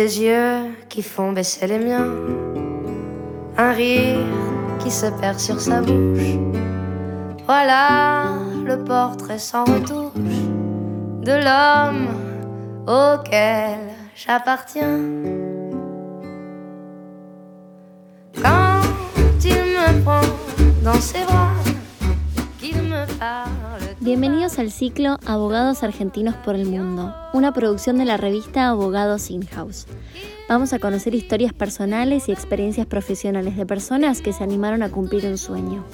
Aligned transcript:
Tes 0.00 0.18
yeux 0.18 0.78
qui 0.88 1.02
font 1.02 1.32
baisser 1.32 1.66
les 1.66 1.78
miens, 1.78 2.08
un 3.58 3.72
rire 3.72 4.24
qui 4.78 4.90
se 4.90 5.04
perd 5.20 5.38
sur 5.38 5.60
sa 5.60 5.82
bouche. 5.82 6.38
Voilà 7.44 8.30
le 8.64 8.82
portrait 8.82 9.38
sans 9.38 9.66
retouche 9.66 10.40
de 11.28 11.34
l'homme 11.44 12.08
auquel 12.86 13.76
j'appartiens. 14.16 15.00
Quand 18.42 18.80
il 19.44 19.64
me 19.76 20.02
prend 20.02 20.22
dans 20.82 20.98
ses 20.98 21.24
bras, 21.24 21.52
qu'il 22.58 22.78
me 22.84 23.04
parle. 23.18 23.59
Bienvenidos 24.02 24.58
al 24.58 24.70
ciclo 24.70 25.18
Abogados 25.26 25.82
Argentinos 25.82 26.34
por 26.36 26.54
el 26.54 26.64
Mundo, 26.66 27.14
una 27.34 27.52
producción 27.52 27.98
de 27.98 28.06
la 28.06 28.16
revista 28.16 28.68
Abogados 28.68 29.30
In-House. 29.30 29.86
Vamos 30.48 30.72
a 30.72 30.78
conocer 30.78 31.14
historias 31.14 31.52
personales 31.52 32.26
y 32.26 32.32
experiencias 32.32 32.86
profesionales 32.86 33.58
de 33.58 33.66
personas 33.66 34.22
que 34.22 34.32
se 34.32 34.42
animaron 34.42 34.82
a 34.82 34.90
cumplir 34.90 35.26
un 35.26 35.36
sueño. 35.36 35.84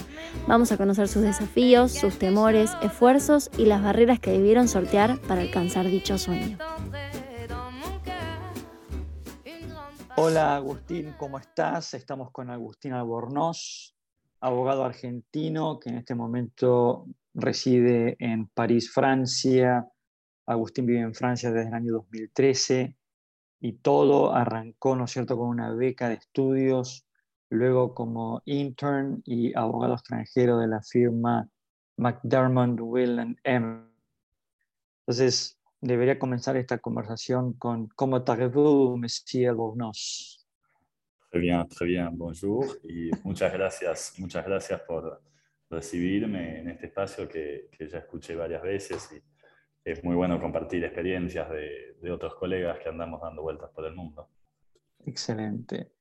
Vamos 0.47 0.70
a 0.70 0.77
conocer 0.77 1.09
sus 1.09 1.23
desafíos, 1.23 1.91
sus 1.91 2.16
temores, 2.16 2.70
esfuerzos 2.80 3.50
y 3.59 3.64
las 3.64 3.83
barreras 3.83 4.20
que 4.20 4.30
debieron 4.30 4.69
sortear 4.69 5.19
para 5.23 5.41
alcanzar 5.41 5.86
dicho 5.86 6.16
sueño. 6.16 6.59
Hola 10.16 10.55
Agustín, 10.55 11.12
¿cómo 11.19 11.41
estás? 11.41 11.92
Estamos 11.95 12.30
con 12.30 12.50
Agustín 12.50 12.92
Albornoz, 12.92 13.95
abogado 14.46 14.84
argentino 14.84 15.80
que 15.80 15.91
en 15.91 15.96
este 15.96 16.14
momento 16.14 17.06
reside 17.34 18.16
en 18.20 18.46
París, 18.46 18.92
Francia. 18.92 19.86
Agustín 20.46 20.86
vive 20.86 21.00
en 21.00 21.14
Francia 21.14 21.50
desde 21.50 21.69
el 21.69 21.74
año 21.74 21.92
2013 21.95 22.96
y 23.60 23.72
todo 23.72 24.32
arrancó, 24.32 24.95
¿no 24.95 25.06
es 25.06 25.10
cierto?, 25.10 25.36
con 25.36 25.48
una 25.48 25.74
beca 25.74 26.09
de 26.09 26.14
estudios, 26.14 27.05
luego 27.50 27.92
como 27.92 28.42
intern 28.44 29.20
y 29.25 29.56
abogado 29.58 29.94
extranjero 29.94 30.58
de 30.58 30.69
la 30.69 30.81
firma 30.81 31.48
McDermott, 31.97 32.78
Will 32.81 33.36
M. 33.42 33.83
Entonces, 35.00 35.58
debería 35.81 36.20
comenzar 36.20 36.56
esta 36.56 36.78
conversación 36.78 37.55
con 37.55 37.88
¿Cómo 37.97 38.16
allez-vous, 38.16 38.97
Monsieur 38.97 39.50
Albornoz? 39.50 40.36
Très 41.37 41.42
bien, 41.42 41.69
très 41.69 41.84
bien, 41.84 42.17
bonjour 42.17 42.65
y 42.84 43.11
muchas 43.23 43.53
gracias, 43.53 44.15
muchas 44.17 44.42
gracias 44.47 44.81
por 44.81 45.23
recibirme 45.69 46.61
en 46.61 46.69
este 46.70 46.87
espacio 46.87 47.28
que, 47.28 47.69
que, 47.77 47.87
ya 47.87 47.98
escuché 47.98 48.34
varias 48.34 48.62
veces 48.62 49.06
y 49.12 49.23
es 49.84 50.03
muy 50.03 50.17
bueno 50.17 50.41
compartir 50.41 50.83
experiencias 50.83 51.51
de, 51.51 51.98
de, 52.01 52.11
otros 52.11 52.37
colegas 52.37 52.78
que 52.78 52.89
andamos 52.89 53.20
dando 53.20 53.43
vueltas 53.43 53.69
por 53.69 53.84
el 53.84 53.95
mundo. 53.95 54.31
Excelente. 55.05 55.93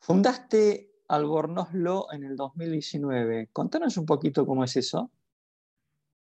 Fundaste 0.00 0.90
Albornoz 1.08 1.72
Law 1.72 2.08
en 2.12 2.24
el 2.24 2.36
2019. 2.36 3.48
Contanos 3.50 3.96
un 3.96 4.04
poquito 4.04 4.44
cómo 4.44 4.64
es 4.64 4.76
eso. 4.76 5.10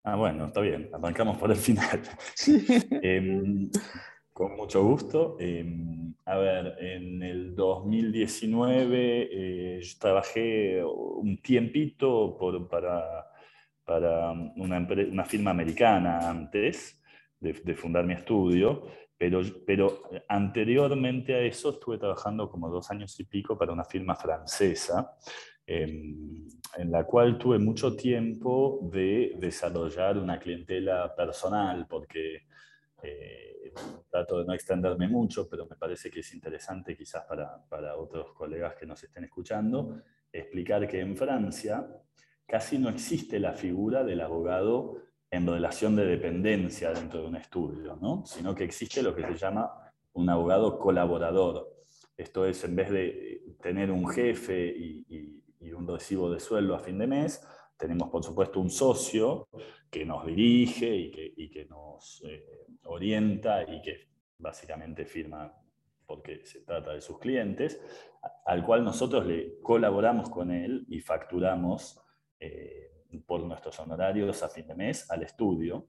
Ah, 0.02 0.16
bueno, 0.16 0.46
está 0.46 0.60
bien. 0.62 0.90
Arrancamos 0.92 1.38
por 1.38 1.52
el 1.52 1.58
final. 1.58 2.02
Sí. 2.34 2.66
eh, 3.04 3.70
con 4.32 4.56
mucho 4.56 4.82
gusto. 4.82 5.36
Eh, 5.38 5.64
a 6.24 6.36
ver, 6.36 6.76
en 6.78 7.22
el 7.22 7.54
2019 7.54 9.28
eh, 9.30 9.80
yo 9.80 9.98
trabajé 9.98 10.84
un 10.84 11.38
tiempito 11.38 12.36
por, 12.38 12.68
para, 12.68 13.26
para 13.84 14.30
una, 14.30 14.78
una, 14.78 15.24
firma 15.24 15.50
americana 15.50 16.28
antes 16.28 17.02
de, 17.40 17.52
de, 17.52 17.74
fundar 17.74 18.04
mi 18.04 18.14
estudio, 18.14 18.86
pero, 19.18 19.40
pero 19.66 20.02
anteriormente 20.28 21.34
a 21.34 21.40
eso 21.40 21.70
estuve 21.70 21.98
trabajando 21.98 22.48
como 22.50 22.70
dos 22.70 22.90
años 22.90 23.18
y 23.18 23.24
pico 23.24 23.58
para 23.58 23.72
una 23.72 23.84
firma 23.84 24.14
francesa. 24.14 25.16
Eh, 25.66 25.84
en 26.76 26.90
la 26.90 27.04
cual 27.04 27.38
tuve 27.38 27.58
mucho 27.58 27.94
tiempo 27.94 28.80
de 28.90 29.34
desarrollar 29.38 30.18
una 30.18 30.38
clientela 30.38 31.14
personal, 31.14 31.86
porque 31.88 32.46
eh, 33.02 33.51
trato 34.10 34.38
de 34.38 34.44
no 34.44 34.54
extenderme 34.54 35.08
mucho, 35.08 35.48
pero 35.48 35.66
me 35.66 35.76
parece 35.76 36.10
que 36.10 36.20
es 36.20 36.34
interesante 36.34 36.96
quizás 36.96 37.24
para, 37.24 37.64
para 37.68 37.96
otros 37.96 38.32
colegas 38.32 38.74
que 38.74 38.86
nos 38.86 39.02
estén 39.02 39.24
escuchando, 39.24 40.02
explicar 40.32 40.86
que 40.88 41.00
en 41.00 41.16
Francia 41.16 41.86
casi 42.46 42.78
no 42.78 42.88
existe 42.88 43.38
la 43.38 43.52
figura 43.52 44.04
del 44.04 44.20
abogado 44.20 44.96
en 45.30 45.46
relación 45.46 45.96
de 45.96 46.04
dependencia 46.04 46.92
dentro 46.92 47.22
de 47.22 47.28
un 47.28 47.36
estudio, 47.36 47.96
¿no? 48.00 48.24
sino 48.26 48.54
que 48.54 48.64
existe 48.64 49.02
lo 49.02 49.14
que 49.14 49.22
se 49.22 49.34
llama 49.36 49.72
un 50.12 50.28
abogado 50.28 50.78
colaborador. 50.78 51.86
Esto 52.16 52.44
es, 52.44 52.62
en 52.64 52.76
vez 52.76 52.90
de 52.90 53.56
tener 53.62 53.90
un 53.90 54.06
jefe 54.08 54.66
y, 54.66 55.06
y, 55.08 55.42
y 55.60 55.72
un 55.72 55.88
recibo 55.88 56.30
de 56.30 56.40
sueldo 56.40 56.74
a 56.74 56.80
fin 56.80 56.98
de 56.98 57.06
mes, 57.06 57.42
tenemos 57.82 58.10
por 58.10 58.22
supuesto 58.22 58.60
un 58.60 58.70
socio 58.70 59.48
que 59.90 60.06
nos 60.06 60.24
dirige 60.24 60.94
y 60.94 61.10
que, 61.10 61.34
y 61.36 61.50
que 61.50 61.64
nos 61.64 62.22
eh, 62.24 62.68
orienta 62.84 63.64
y 63.64 63.82
que 63.82 64.08
básicamente 64.38 65.04
firma 65.04 65.52
porque 66.06 66.46
se 66.46 66.60
trata 66.60 66.92
de 66.92 67.00
sus 67.00 67.18
clientes, 67.18 67.80
al 68.46 68.64
cual 68.64 68.84
nosotros 68.84 69.26
le 69.26 69.58
colaboramos 69.60 70.30
con 70.30 70.52
él 70.52 70.84
y 70.88 71.00
facturamos 71.00 72.00
eh, 72.38 73.06
por 73.26 73.42
nuestros 73.42 73.80
honorarios 73.80 74.44
a 74.44 74.48
fin 74.48 74.68
de 74.68 74.76
mes 74.76 75.10
al 75.10 75.24
estudio. 75.24 75.88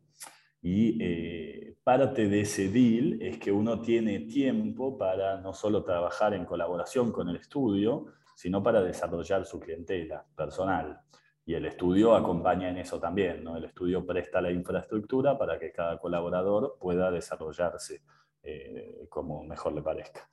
Y 0.63 0.97
eh, 0.99 1.75
parte 1.83 2.27
de 2.27 2.41
ese 2.41 2.69
deal 2.69 3.21
es 3.21 3.37
que 3.37 3.51
uno 3.51 3.81
tiene 3.81 4.21
tiempo 4.21 4.97
para 4.97 5.39
no 5.41 5.53
solo 5.53 5.83
trabajar 5.83 6.33
en 6.33 6.45
colaboración 6.45 7.11
con 7.11 7.29
el 7.29 7.35
estudio, 7.35 8.05
sino 8.35 8.63
para 8.63 8.81
desarrollar 8.81 9.45
su 9.45 9.59
clientela 9.59 10.25
personal. 10.35 11.01
Y 11.45 11.55
el 11.55 11.65
estudio 11.65 12.15
acompaña 12.15 12.69
en 12.69 12.77
eso 12.77 12.99
también, 12.99 13.43
¿no? 13.43 13.57
El 13.57 13.65
estudio 13.65 14.05
presta 14.05 14.41
la 14.41 14.51
infraestructura 14.51 15.37
para 15.37 15.59
que 15.59 15.71
cada 15.71 15.99
colaborador 15.99 16.77
pueda 16.79 17.11
desarrollarse 17.11 18.01
eh, 18.43 19.07
como 19.09 19.43
mejor 19.43 19.73
le 19.73 19.81
parezca. 19.81 20.29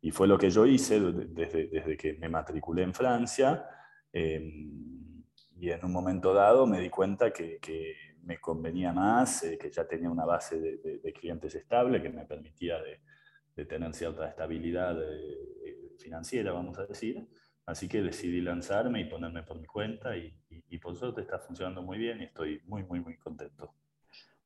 Y 0.00 0.10
fue 0.10 0.26
lo 0.26 0.38
que 0.38 0.50
yo 0.50 0.66
hice 0.66 1.00
desde, 1.00 1.66
desde 1.66 1.96
que 1.96 2.14
me 2.14 2.28
matriculé 2.28 2.82
en 2.82 2.94
Francia. 2.94 3.66
Eh, 4.12 4.40
y 5.58 5.70
en 5.70 5.84
un 5.84 5.92
momento 5.92 6.34
dado 6.34 6.66
me 6.66 6.80
di 6.80 6.90
cuenta 6.90 7.32
que, 7.32 7.58
que 7.60 7.94
me 8.22 8.38
convenía 8.38 8.92
más, 8.92 9.42
eh, 9.44 9.58
que 9.58 9.70
ya 9.70 9.86
tenía 9.86 10.10
una 10.10 10.24
base 10.24 10.60
de, 10.60 10.76
de, 10.78 10.98
de, 10.98 11.12
clientes 11.12 11.54
estable 11.54 12.02
que 12.02 12.10
me 12.10 12.26
permitía 12.26 12.80
de, 12.82 13.00
de 13.56 13.64
tener 13.64 13.94
cierta 13.94 14.28
estabilidad 14.28 14.96
eh, 15.02 15.94
financiera, 15.98 16.52
vamos 16.52 16.78
a 16.78 16.86
decir. 16.86 17.26
Así 17.64 17.88
que 17.88 18.02
decidí 18.02 18.40
lanzarme 18.40 19.00
y 19.00 19.06
ponerme 19.06 19.42
por 19.42 19.58
mi 19.58 19.66
cuenta 19.66 20.16
y, 20.16 20.32
y, 20.68 20.78
por 20.78 20.96
suerte 20.96 21.20
está 21.20 21.38
funcionando 21.38 21.82
muy 21.82 21.98
bien 21.98 22.20
y 22.20 22.24
estoy 22.24 22.62
muy, 22.66 22.82
muy, 22.84 23.00
muy 23.00 23.16
contento. 23.16 23.74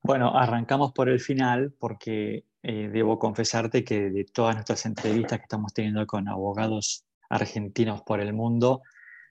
Bueno, 0.03 0.37
arrancamos 0.37 0.93
por 0.93 1.09
el 1.09 1.21
final 1.21 1.73
porque 1.79 2.45
eh, 2.63 2.89
debo 2.93 3.19
confesarte 3.19 3.85
que 3.85 4.11
de 4.11 4.25
todas 4.25 4.55
nuestras 4.55 4.87
entrevistas 4.87 5.39
que 5.39 5.45
estamos 5.45 5.73
teniendo 5.73 6.07
con 6.07 6.29
abogados 6.29 7.05
argentinos 7.29 8.03
por 8.03 8.21
el 8.21 8.33
mundo, 8.33 8.83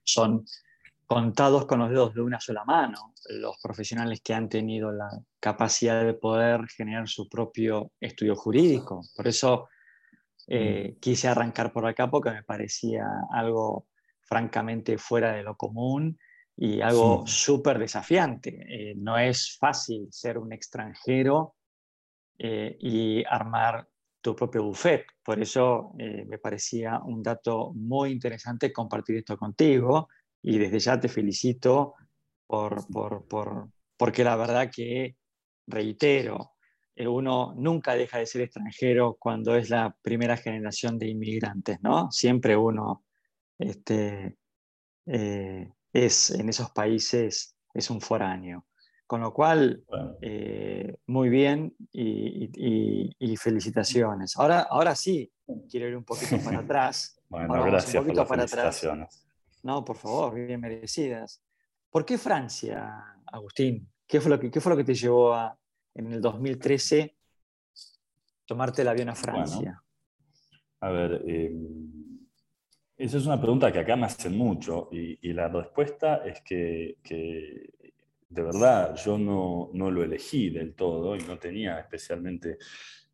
son 0.04 0.44
contados 1.06 1.66
con 1.66 1.80
los 1.80 1.90
dedos 1.90 2.14
de 2.14 2.22
una 2.22 2.40
sola 2.40 2.64
mano 2.64 3.14
los 3.28 3.56
profesionales 3.62 4.20
que 4.22 4.34
han 4.34 4.48
tenido 4.48 4.92
la 4.92 5.08
capacidad 5.38 6.04
de 6.04 6.14
poder 6.14 6.66
generar 6.68 7.08
su 7.08 7.28
propio 7.28 7.92
estudio 8.00 8.34
jurídico. 8.34 9.02
Por 9.14 9.28
eso 9.28 9.68
eh, 10.46 10.96
quise 11.00 11.28
arrancar 11.28 11.72
por 11.72 11.86
acá 11.86 12.10
porque 12.10 12.30
me 12.30 12.42
parecía 12.42 13.06
algo 13.32 13.86
francamente 14.22 14.98
fuera 14.98 15.32
de 15.32 15.42
lo 15.42 15.56
común 15.56 16.18
y 16.62 16.82
algo 16.82 17.26
súper 17.26 17.76
sí. 17.76 17.80
desafiante. 17.80 18.66
Eh, 18.68 18.94
no 18.94 19.16
es 19.16 19.56
fácil 19.58 20.08
ser 20.10 20.36
un 20.36 20.52
extranjero 20.52 21.54
eh, 22.38 22.76
y 22.78 23.24
armar 23.24 23.88
tu 24.20 24.36
propio 24.36 24.64
buffet. 24.64 25.06
Por 25.24 25.40
eso 25.40 25.94
eh, 25.98 26.26
me 26.28 26.36
parecía 26.36 27.00
un 27.02 27.22
dato 27.22 27.72
muy 27.72 28.10
interesante 28.12 28.74
compartir 28.74 29.16
esto 29.16 29.38
contigo 29.38 30.10
y 30.42 30.58
desde 30.58 30.80
ya 30.80 31.00
te 31.00 31.08
felicito 31.08 31.94
por, 32.46 32.86
por, 32.88 33.26
por, 33.26 33.70
porque 33.96 34.22
la 34.22 34.36
verdad 34.36 34.70
que, 34.70 35.16
reitero, 35.66 36.52
uno 36.94 37.54
nunca 37.56 37.94
deja 37.94 38.18
de 38.18 38.26
ser 38.26 38.42
extranjero 38.42 39.16
cuando 39.18 39.56
es 39.56 39.70
la 39.70 39.96
primera 40.02 40.36
generación 40.36 40.98
de 40.98 41.08
inmigrantes, 41.08 41.80
¿no? 41.80 42.10
Siempre 42.10 42.54
uno 42.54 43.04
este, 43.58 44.36
eh, 45.06 45.72
es 45.92 46.30
en 46.30 46.48
esos 46.48 46.70
países, 46.70 47.56
es 47.74 47.90
un 47.90 48.00
foráneo. 48.00 48.66
Con 49.06 49.22
lo 49.22 49.32
cual, 49.32 49.82
bueno. 49.88 50.16
eh, 50.22 50.96
muy 51.06 51.28
bien 51.28 51.74
y, 51.90 52.44
y, 52.54 53.10
y, 53.18 53.36
felicitaciones. 53.36 54.36
Ahora, 54.36 54.60
ahora 54.70 54.94
sí, 54.94 55.32
quiero 55.68 55.88
ir 55.88 55.96
un 55.96 56.04
poquito 56.04 56.38
para 56.44 56.58
atrás. 56.60 57.20
bueno, 57.28 57.52
ahora 57.54 57.70
gracias 57.72 57.96
un 57.96 58.02
poquito 58.02 58.24
por 58.24 58.36
las 58.36 58.50
para 58.50 58.68
atrás. 58.68 59.26
No, 59.64 59.84
por 59.84 59.96
favor, 59.96 60.34
bien 60.34 60.60
merecidas. 60.60 61.42
¿Por 61.90 62.04
qué 62.04 62.18
Francia, 62.18 63.04
Agustín? 63.26 63.90
¿Qué 64.06 64.20
fue 64.20 64.30
lo 64.30 64.38
que, 64.38 64.48
qué 64.50 64.60
fue 64.60 64.70
lo 64.70 64.76
que 64.76 64.84
te 64.84 64.94
llevó 64.94 65.34
a, 65.34 65.58
en 65.94 66.12
el 66.12 66.20
2013 66.20 67.16
tomarte 68.46 68.82
el 68.82 68.88
avión 68.88 69.08
a 69.08 69.16
Francia? 69.16 69.82
A 70.80 70.88
ver, 70.90 71.22
em, 71.26 71.99
esa 73.00 73.16
es 73.16 73.26
una 73.26 73.40
pregunta 73.40 73.72
que 73.72 73.78
acá 73.78 73.96
me 73.96 74.04
hacen 74.04 74.36
mucho 74.36 74.88
y, 74.92 75.32
la 75.32 75.48
respuesta 75.48 76.22
es 76.24 76.42
que, 76.42 76.98
de 78.28 78.42
verdad 78.42 78.94
yo 78.94 79.16
no, 79.16 79.70
no, 79.72 79.90
lo 79.90 80.04
elegí 80.04 80.50
del 80.50 80.74
todo 80.74 81.16
y 81.16 81.20
no 81.20 81.38
tenía 81.38 81.80
especialmente 81.80 82.58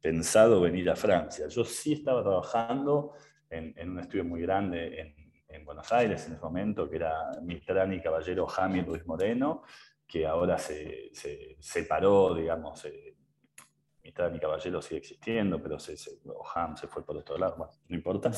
pensado 0.00 0.60
venir 0.60 0.90
a 0.90 0.96
Francia. 0.96 1.46
Yo 1.46 1.64
sí 1.64 1.92
estaba 1.94 2.22
trabajando 2.22 3.12
en, 3.48 3.74
un 3.88 4.00
estudio 4.00 4.24
muy 4.24 4.42
grande 4.42 5.00
en, 5.00 5.14
en, 5.48 5.64
Buenos 5.64 5.90
Aires 5.92 6.26
en 6.26 6.32
ese 6.32 6.42
momento, 6.42 6.90
que 6.90 6.96
era 6.96 7.30
Mitrani 7.42 8.00
Caballero 8.00 8.46
Jami 8.46 8.82
Luis 8.82 9.06
Moreno, 9.06 9.62
que 10.04 10.26
ahora 10.26 10.58
se, 10.58 11.10
se 11.12 11.56
separó, 11.60 12.34
digamos, 12.34 12.84
eh, 12.86 13.15
mitad 14.06 14.24
de 14.26 14.30
mi 14.30 14.38
caballero 14.38 14.80
sigue 14.80 14.98
existiendo, 14.98 15.60
pero 15.60 15.78
se, 15.78 15.96
se, 15.96 16.12
Ham 16.54 16.76
se 16.76 16.86
fue 16.86 17.04
por 17.04 17.16
otro 17.16 17.36
lado, 17.36 17.56
bueno, 17.56 17.72
no 17.88 17.96
importa. 17.96 18.30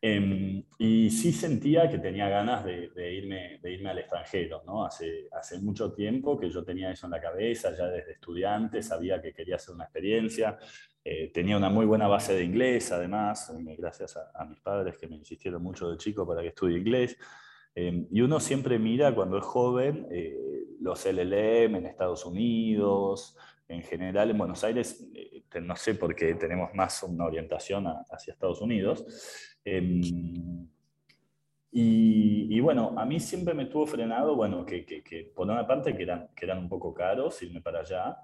Em, 0.00 0.64
y 0.78 1.10
sí 1.10 1.32
sentía 1.32 1.88
que 1.88 1.98
tenía 1.98 2.28
ganas 2.28 2.64
de, 2.64 3.12
irme, 3.12 3.60
de 3.62 3.72
irme 3.72 3.90
al 3.90 3.98
extranjero, 3.98 4.62
¿no? 4.66 4.84
Hace, 4.84 5.28
hace 5.32 5.58
mucho 5.60 5.92
tiempo 5.92 6.38
que 6.38 6.50
yo 6.50 6.64
tenía 6.64 6.90
eso 6.90 7.06
en 7.06 7.12
la 7.12 7.20
cabeza, 7.20 7.74
ya 7.76 7.86
desde 7.86 8.12
estudiante, 8.12 8.82
sabía 8.82 9.22
que 9.22 9.32
quería 9.32 9.56
hacer 9.56 9.74
una 9.74 9.84
experiencia, 9.84 10.58
eh, 11.04 11.30
tenía 11.32 11.56
una 11.56 11.68
muy 11.68 11.86
buena 11.86 12.06
base 12.08 12.34
de 12.34 12.44
inglés, 12.44 12.92
además, 12.92 13.50
eh, 13.50 13.76
gracias 13.76 14.16
a, 14.16 14.44
mis 14.44 14.60
padres 14.60 14.96
que 14.96 15.08
me 15.08 15.16
insistieron 15.16 15.62
mucho 15.62 15.90
de 15.90 15.96
chico 15.96 16.26
para 16.26 16.42
que 16.42 16.48
estudie 16.48 16.78
inglés. 16.78 17.16
Em, 17.74 18.06
y 18.10 18.20
uno 18.20 18.38
siempre 18.38 18.78
mira 18.78 19.14
cuando 19.14 19.38
es 19.38 19.44
joven 19.44 20.06
eh, 20.10 20.36
los 20.80 21.06
LLM 21.06 21.76
en 21.76 21.86
Estados 21.86 22.26
Unidos, 22.26 23.36
en 23.72 23.82
general 23.82 24.30
en 24.30 24.38
Buenos 24.38 24.62
Aires, 24.64 25.10
eh, 25.14 25.42
no 25.60 25.76
sé 25.76 25.94
por 25.94 26.14
qué 26.14 26.34
tenemos 26.34 26.74
más 26.74 27.02
una 27.02 27.24
orientación 27.24 27.86
hacia 27.86 28.32
Estados 28.32 28.60
Unidos. 28.60 29.04
Em, 29.64 30.68
y, 31.74 32.60
bueno, 32.60 32.94
a 32.98 33.06
mí 33.06 33.18
siempre 33.18 33.54
me 33.54 33.64
tuvo 33.66 33.86
frenado, 33.86 34.36
bueno, 34.36 34.64
que, 34.66 34.84
que, 34.84 35.32
por 35.34 35.48
una 35.48 35.66
parte 35.66 35.96
que 35.96 36.02
eran, 36.02 36.28
que 36.36 36.44
eran 36.44 36.58
un 36.58 36.68
poco 36.68 36.92
caros 36.92 37.42
irme 37.42 37.62
para 37.62 37.80
allá, 37.80 38.18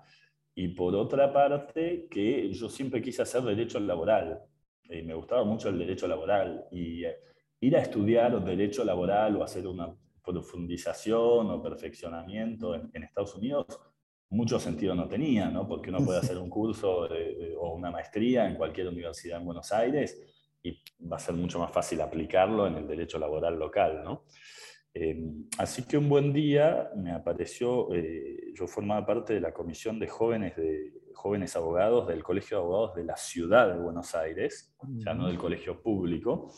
y 0.55 0.69
por 0.69 0.95
otra 0.95 1.33
parte 1.33 2.07
que 2.11 2.53
yo 2.53 2.69
siempre 2.69 3.01
quise 3.01 3.23
hacer 3.23 3.43
derecho 3.43 3.81
laboral, 3.81 4.41
y 4.83 5.03
me 5.03 5.15
gustaba 5.15 5.45
mucho 5.45 5.71
el 5.71 5.79
derecho 5.79 6.07
laboral, 6.07 6.67
y 6.71 7.05
eh, 7.05 7.17
ir 7.61 7.77
a 7.77 7.81
estudiar 7.81 8.45
derecho 8.45 8.85
laboral 8.85 9.37
o 9.37 9.45
hacer 9.45 9.67
una 9.67 9.95
profundización 10.23 11.51
o 11.51 11.63
perfeccionamiento 11.63 12.75
en, 12.75 12.91
en 12.93 13.03
Estados 13.03 13.35
Unidos 13.35 13.81
mucho 14.31 14.59
sentido 14.59 14.95
no 14.95 15.09
tenía, 15.09 15.49
¿no? 15.49 15.67
porque 15.67 15.91
uno 15.91 16.05
puede 16.05 16.19
hacer 16.19 16.39
un 16.39 16.51
curso 16.51 17.09
o 17.59 17.75
una 17.75 17.91
maestría 17.91 18.47
en 18.47 18.57
cualquier 18.57 18.89
universidad 18.89 19.39
en 19.39 19.47
Buenos 19.47 19.73
Aires 19.73 20.21
y 20.63 20.83
va 21.07 21.17
a 21.17 21.21
ser 21.21 21.35
mucho 21.35 21.59
más 21.59 21.73
fácil 21.73 22.01
aplicarlo 22.01 22.67
en 22.67 22.77
el 22.77 22.87
derecho 22.87 23.19
laboral 23.19 23.59
local. 23.59 24.03
¿no? 24.05 24.25
Em, 24.93 25.45
así 25.59 25.85
que 25.85 25.97
un 25.97 26.09
buen 26.09 26.33
día 26.33 26.91
me 26.97 27.13
apareció, 27.13 27.93
eh, 27.95 28.53
yo 28.55 28.67
formaba 28.67 29.07
parte 29.07 29.35
de 29.35 29.41
la 29.41 29.53
comisión 29.53 29.99
de 29.99 30.09
jóvenes, 30.09 30.57
de 30.57 30.93
jóvenes 31.15 31.57
abogados 31.57 32.09
del 32.09 32.23
Colegio 32.23 32.59
de 32.59 32.63
Abogados 32.65 32.97
de 32.97 33.05
la 33.05 33.17
Ciudad 33.17 33.73
de 33.73 33.81
Buenos 33.81 34.15
Aires, 34.15 34.75
ya 35.05 35.15
no 35.15 35.27
del 35.27 35.39
colegio 35.39 35.83
público, 35.83 36.53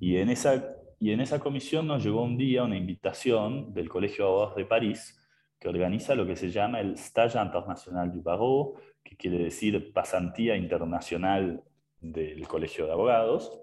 y 0.00 0.16
en, 0.16 0.30
esa, 0.30 0.76
y 1.00 1.12
en 1.12 1.20
esa 1.20 1.38
comisión 1.38 1.86
nos 1.86 2.04
llegó 2.04 2.22
un 2.22 2.36
día 2.36 2.64
una 2.64 2.76
invitación 2.76 3.72
del 3.72 3.88
Colegio 3.88 4.24
de 4.24 4.30
Abogados 4.30 4.56
de 4.56 4.64
París 4.64 5.18
que 5.58 5.68
organiza 5.68 6.14
lo 6.14 6.26
que 6.26 6.36
se 6.36 6.50
llama 6.50 6.80
el 6.80 6.94
Stage 6.94 7.38
International 7.38 8.12
du 8.12 8.22
Barreau, 8.22 8.74
que 9.02 9.16
quiere 9.16 9.38
decir 9.38 9.92
pasantía 9.92 10.56
internacional 10.56 11.62
del 12.00 12.46
Colegio 12.46 12.86
de 12.86 12.92
Abogados, 12.92 13.60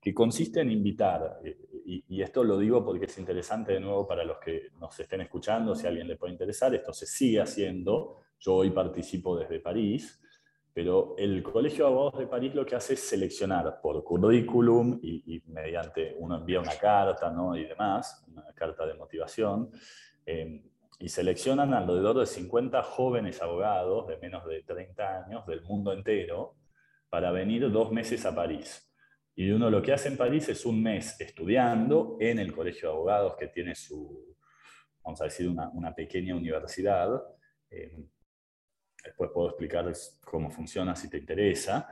que 0.00 0.14
consiste 0.14 0.60
en 0.60 0.70
invitar, 0.70 1.40
eh, 1.44 1.58
y, 1.84 2.22
esto 2.22 2.44
lo 2.44 2.58
digo 2.58 2.84
porque 2.84 3.06
es 3.06 3.18
interesante 3.18 3.72
de 3.72 3.80
nuevo 3.80 4.06
para 4.06 4.24
los 4.24 4.38
que 4.38 4.68
nos 4.78 4.98
estén 5.00 5.22
escuchando, 5.22 5.74
si 5.74 5.86
a 5.86 5.88
alguien 5.88 6.06
le 6.06 6.16
puede 6.16 6.32
interesar, 6.32 6.74
esto 6.74 6.92
se 6.92 7.06
sigue 7.06 7.40
haciendo, 7.40 8.18
yo 8.38 8.56
hoy 8.56 8.70
participo 8.70 9.36
desde 9.36 9.60
París, 9.60 10.20
pero 10.72 11.14
el 11.18 11.42
Colegio 11.42 11.86
de 11.86 11.90
Abogados 11.90 12.20
de 12.20 12.26
París 12.26 12.54
lo 12.54 12.64
que 12.64 12.76
hace 12.76 12.94
es 12.94 13.00
seleccionar 13.00 13.80
por 13.80 14.04
currículum 14.04 15.00
y, 15.02 15.42
mediante 15.46 16.14
uno 16.18 16.36
envía 16.36 16.60
una 16.60 16.76
carta 16.76 17.30
¿no? 17.30 17.56
y 17.56 17.64
demás, 17.64 18.24
una 18.28 18.44
carta 18.54 18.86
de 18.86 18.94
motivación, 18.94 19.70
eh, 20.24 20.62
y 20.98 21.08
seleccionan 21.08 21.74
alrededor 21.74 22.18
de 22.18 22.26
50 22.26 22.82
jóvenes 22.82 23.40
abogados 23.40 24.08
de 24.08 24.18
menos 24.18 24.44
de 24.46 24.62
30 24.62 25.24
años 25.24 25.46
del 25.46 25.62
mundo 25.62 25.92
entero 25.92 26.56
para 27.08 27.30
venir 27.30 27.70
dos 27.70 27.92
meses 27.92 28.26
a 28.26 28.34
París. 28.34 28.84
Y 29.34 29.50
uno 29.50 29.70
lo 29.70 29.80
que 29.80 29.92
hace 29.92 30.08
en 30.08 30.16
París 30.16 30.48
es 30.48 30.66
un 30.66 30.82
mes 30.82 31.20
estudiando 31.20 32.16
en 32.18 32.40
el 32.40 32.52
Colegio 32.52 32.88
de 32.88 32.94
Abogados 32.94 33.36
que 33.38 33.46
tiene 33.46 33.76
su, 33.76 34.36
vamos 35.04 35.20
a 35.20 35.24
decir, 35.24 35.48
una, 35.48 35.94
pequeña 35.94 36.34
universidad. 36.34 37.08
Eh, 37.70 38.04
después 39.04 39.30
puedo 39.32 39.50
explicar 39.50 39.92
cómo 40.24 40.50
funciona 40.50 40.96
si 40.96 41.08
te 41.08 41.18
interesa. 41.18 41.88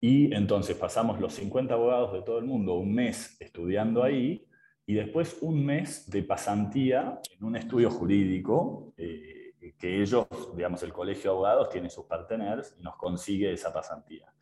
Y 0.00 0.32
entonces 0.32 0.76
pasamos 0.76 1.20
los 1.20 1.34
50 1.34 1.74
abogados 1.74 2.12
de 2.12 2.22
todo 2.22 2.38
el 2.38 2.44
mundo 2.44 2.74
un 2.74 2.94
mes 2.94 3.36
estudiando 3.40 4.04
ahí 4.04 4.46
y 4.86 4.94
después 4.94 5.38
un 5.40 5.66
mes 5.66 6.08
de 6.08 6.22
pasantía 6.22 7.20
en 7.36 7.44
un 7.44 7.56
estudio 7.56 7.90
jurídico 7.90 8.94
eh, 8.96 9.54
que 9.78 10.00
ellos, 10.00 10.26
digamos, 10.54 10.82
el 10.84 10.92
Colegio 10.92 11.24
de 11.24 11.36
Abogados 11.36 11.70
tiene 11.70 11.90
sus 11.90 12.06
parteners 12.06 12.76
y 12.78 12.82
nos 12.82 12.96
consigue 12.96 13.52
esa 13.52 13.72
pasantía. 13.72 14.32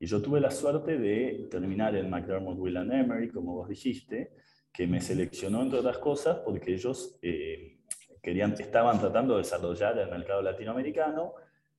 Y 0.00 0.06
yo 0.06 0.20
tuve 0.20 0.40
la 0.40 0.50
suerte 0.50 0.98
de 0.98 1.46
terminar 1.48 1.94
en 1.94 2.10
McDermott, 2.10 2.58
Will 2.58 2.76
and 2.76 2.92
Emery, 2.92 3.30
como 3.30 3.54
vos 3.54 3.68
dijiste, 3.68 4.32
que 4.72 4.88
me 4.88 5.00
seleccionó 5.00 5.62
entre 5.62 5.78
otras 5.78 5.98
cosas 5.98 6.38
porque 6.38 6.74
ellos 6.74 7.16
eh, 7.22 7.78
querían, 8.20 8.54
estaban 8.58 8.98
tratando 8.98 9.34
de 9.34 9.42
desarrollar 9.42 9.96
el 9.96 10.10
mercado 10.10 10.42
latinoamericano 10.42 11.34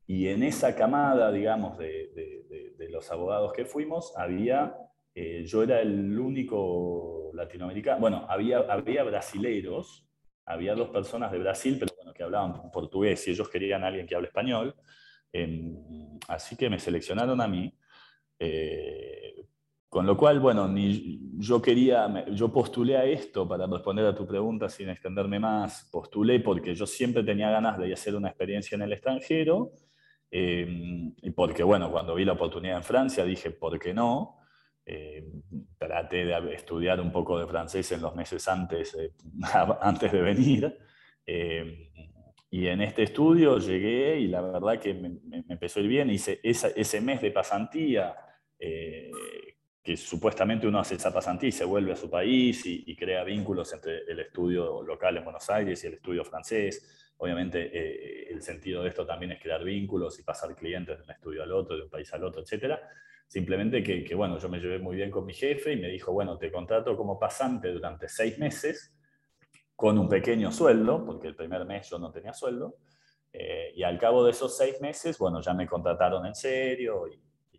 y 0.07 0.29
en 0.29 0.43
esa 0.43 0.73
camada, 0.73 1.31
digamos, 1.31 1.77
de, 1.77 2.73
de 2.77 2.89
los 2.89 3.11
abogados 3.11 3.51
que 3.51 3.65
fuimos, 3.65 4.13
había 4.15 4.77
eh, 5.17 5.45
yo 5.45 5.63
era 5.63 5.79
el 5.79 6.19
único 6.19 7.24
latinoamericano, 7.35 7.99
bueno, 7.99 8.25
había, 8.29 8.59
había 8.59 9.03
brasileiros, 9.03 10.07
había 10.45 10.75
dos 10.75 10.89
personas 10.89 11.31
de 11.31 11.39
Brasil, 11.39 11.77
pero 11.79 11.93
bueno, 11.95 12.13
que 12.13 12.23
hablaban 12.23 12.71
portugués 12.71 13.27
y 13.27 13.31
ellos 13.31 13.49
querían 13.49 13.83
a 13.83 13.87
alguien 13.87 14.05
que 14.07 14.15
hable 14.15 14.27
español, 14.27 14.75
em, 15.31 16.19
así 16.27 16.55
que 16.55 16.69
me 16.69 16.79
seleccionaron 16.79 17.41
a 17.41 17.47
mí. 17.47 17.73
Eh, 18.39 19.45
con 19.95 20.05
lo 20.05 20.17
cual, 20.17 20.41
bueno, 20.41 20.67
ni, 20.67 21.21
yo 21.37 21.61
quería, 21.61 22.25
yo 22.31 22.51
postulé 22.51 22.97
a 22.97 23.05
esto 23.05 23.47
para 23.47 23.65
responder 23.65 24.05
a 24.05 24.13
tu 24.13 24.27
pregunta 24.27 24.67
sin 24.67 24.89
extenderme 24.89 25.39
más, 25.39 25.87
postulé 25.89 26.41
porque 26.41 26.75
yo 26.75 26.85
siempre 26.85 27.23
tenía 27.23 27.49
ganas 27.49 27.77
de 27.77 27.93
hacer 27.93 28.13
una 28.13 28.27
experiencia 28.27 28.75
en 28.75 28.81
el 28.81 28.91
extranjero, 28.91 29.71
em, 30.29 31.13
y 31.21 31.31
porque, 31.31 31.63
bueno, 31.63 31.89
cuando 31.91 32.13
vi 32.13 32.25
la 32.25 32.33
oportunidad 32.33 32.75
en 32.77 32.83
Francia 32.83 33.23
dije, 33.23 33.51
¿por 33.51 33.79
qué 33.79 33.93
no? 33.93 34.39
Eh, 34.85 35.25
traté 35.77 36.25
de 36.25 36.53
estudiar 36.53 36.99
un 37.01 37.11
poco 37.11 37.39
de 37.39 37.47
francés 37.47 37.91
en 37.91 38.01
los 38.01 38.15
meses 38.15 38.47
antes, 38.47 38.93
eh, 38.95 39.11
antes 39.81 40.11
de 40.11 40.21
venir. 40.21 40.77
Eh, 41.25 41.91
y 42.49 42.67
en 42.67 42.81
este 42.81 43.03
estudio 43.03 43.57
llegué 43.57 44.19
y 44.19 44.27
la 44.27 44.41
verdad 44.41 44.79
que 44.79 44.93
me, 44.93 45.19
empezó 45.49 45.79
a 45.79 45.83
ir 45.83 45.89
bien. 45.89 46.09
Hice 46.09 46.39
ese 46.43 47.01
mes 47.01 47.21
de 47.21 47.31
pasantía, 47.31 48.15
que 48.57 49.97
supuestamente 49.97 50.65
uno 50.65 50.79
hace 50.79 50.95
esa 50.95 51.13
pasantía 51.13 51.49
y 51.49 51.51
se 51.51 51.65
vuelve 51.65 51.91
a 51.91 51.95
su 51.95 52.09
país 52.09 52.65
y, 52.65 52.95
crea 52.95 53.23
vínculos 53.23 53.71
entre 53.73 53.99
el 54.07 54.19
estudio 54.19 54.81
local 54.81 55.17
en 55.17 55.23
Buenos 55.25 55.49
Aires 55.49 55.83
y 55.83 55.87
el 55.87 55.95
estudio 55.95 56.23
francés. 56.23 57.13
Obviamente 57.17 58.31
el 58.31 58.41
sentido 58.41 58.83
de 58.83 58.89
esto 58.89 59.05
también 59.05 59.33
es 59.33 59.41
crear 59.41 59.63
vínculos 59.63 60.17
y 60.19 60.23
pasar 60.23 60.55
clientes 60.55 60.97
de 60.97 61.03
un 61.03 61.11
estudio 61.11 61.43
al 61.43 61.51
otro, 61.51 61.75
de 61.75 61.83
un 61.83 61.89
país 61.89 62.11
al 62.13 62.23
otro, 62.23 62.41
etcétera 62.41 62.81
Simplemente 63.27 63.83
que, 63.83 64.15
bueno, 64.15 64.37
yo 64.37 64.49
me 64.49 64.59
llevé 64.59 64.79
muy 64.79 64.95
bien 64.95 65.11
con 65.11 65.25
mi 65.25 65.33
jefe 65.33 65.73
y 65.73 65.77
me 65.77 65.89
dijo, 65.89 66.11
bueno, 66.13 66.37
te 66.37 66.51
contrato 66.51 66.95
como 66.95 67.19
pasante 67.19 67.71
durante 67.71 68.07
seis 68.07 68.37
meses 68.37 68.93
con 69.75 69.97
un 69.97 70.07
pequeño 70.07 70.51
sueldo, 70.51 71.03
porque 71.05 71.27
el 71.27 71.35
primer 71.35 71.65
mes 71.65 71.89
yo 71.89 71.99
no 71.99 72.11
tenía 72.11 72.33
sueldo, 72.33 72.77
eh, 73.33 73.73
y 73.75 73.83
al 73.83 73.99
cabo 73.99 74.23
de 74.23 74.31
esos 74.31 74.55
seis 74.55 74.79
meses, 74.79 75.17
bueno, 75.17 75.41
ya 75.41 75.53
me 75.53 75.67
contrataron 75.67 76.25
en 76.25 76.35
serio 76.35 77.07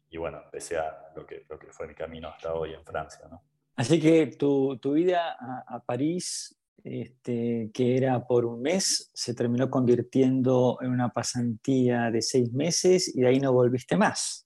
y, 0.09 0.17
bueno, 0.17 0.41
empecé 0.43 0.79
a 0.79 1.13
lo 1.15 1.27
que, 1.27 1.45
lo 1.47 1.59
que 1.59 1.67
fue 1.67 1.87
mi 1.87 1.95
camino 1.95 2.29
hasta 2.29 2.55
hoy 2.55 2.73
en 2.73 2.83
Francia, 2.83 3.27
¿no? 3.31 3.43
Así 3.75 4.01
que 4.01 4.29
tu, 4.29 4.79
tu 4.79 4.95
vida 4.95 5.37
a, 5.39 5.83
París, 5.85 6.59
este, 6.83 7.71
que 7.75 7.99
era 7.99 8.27
por 8.27 8.47
un 8.47 8.63
mes, 8.63 9.11
se 9.13 9.35
terminó 9.35 9.69
convirtiendo 9.69 10.79
en 10.81 10.93
una 10.93 11.11
pasantía 11.11 12.11
de 12.11 12.23
seis 12.23 12.51
meses 12.55 13.15
y 13.15 13.21
de 13.21 13.29
ahí 13.29 13.41
no 13.41 13.53
volviste 13.53 13.99
más 13.99 14.46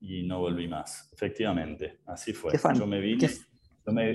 y 0.00 0.22
no 0.22 0.40
volví 0.40 0.66
más. 0.66 1.10
Efectivamente, 1.12 2.00
así 2.06 2.32
fue. 2.32 2.52
Yo 2.74 2.86
me 2.86 3.00
vine, 3.00 3.28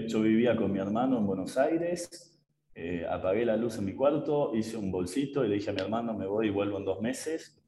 yo, 0.08 0.22
vivía 0.22 0.56
con 0.56 0.72
mi 0.72 0.80
hermano 0.80 1.18
en 1.18 1.27
Buenos 1.27 1.58
Aires, 1.58 2.38
eh, 2.74 3.06
apagué 3.10 3.46
la 3.46 3.56
luz 3.56 3.77
en 3.77 3.86
mi 3.86 3.94
cuarto, 3.94 4.56
hice 4.56 4.77
un 4.77 4.92
bolsito 4.92 5.46
y 5.46 5.50
le 5.50 5.56
dije 5.56 5.70
a 5.70 5.74
mi 5.74 5.82
hermano, 5.82 6.13
me 6.13 6.25
voy 6.25 6.48
y 6.48 6.50
vuelvo 6.50 6.77
en 6.77 6.86
dos 6.86 7.01
meses. 7.01 7.62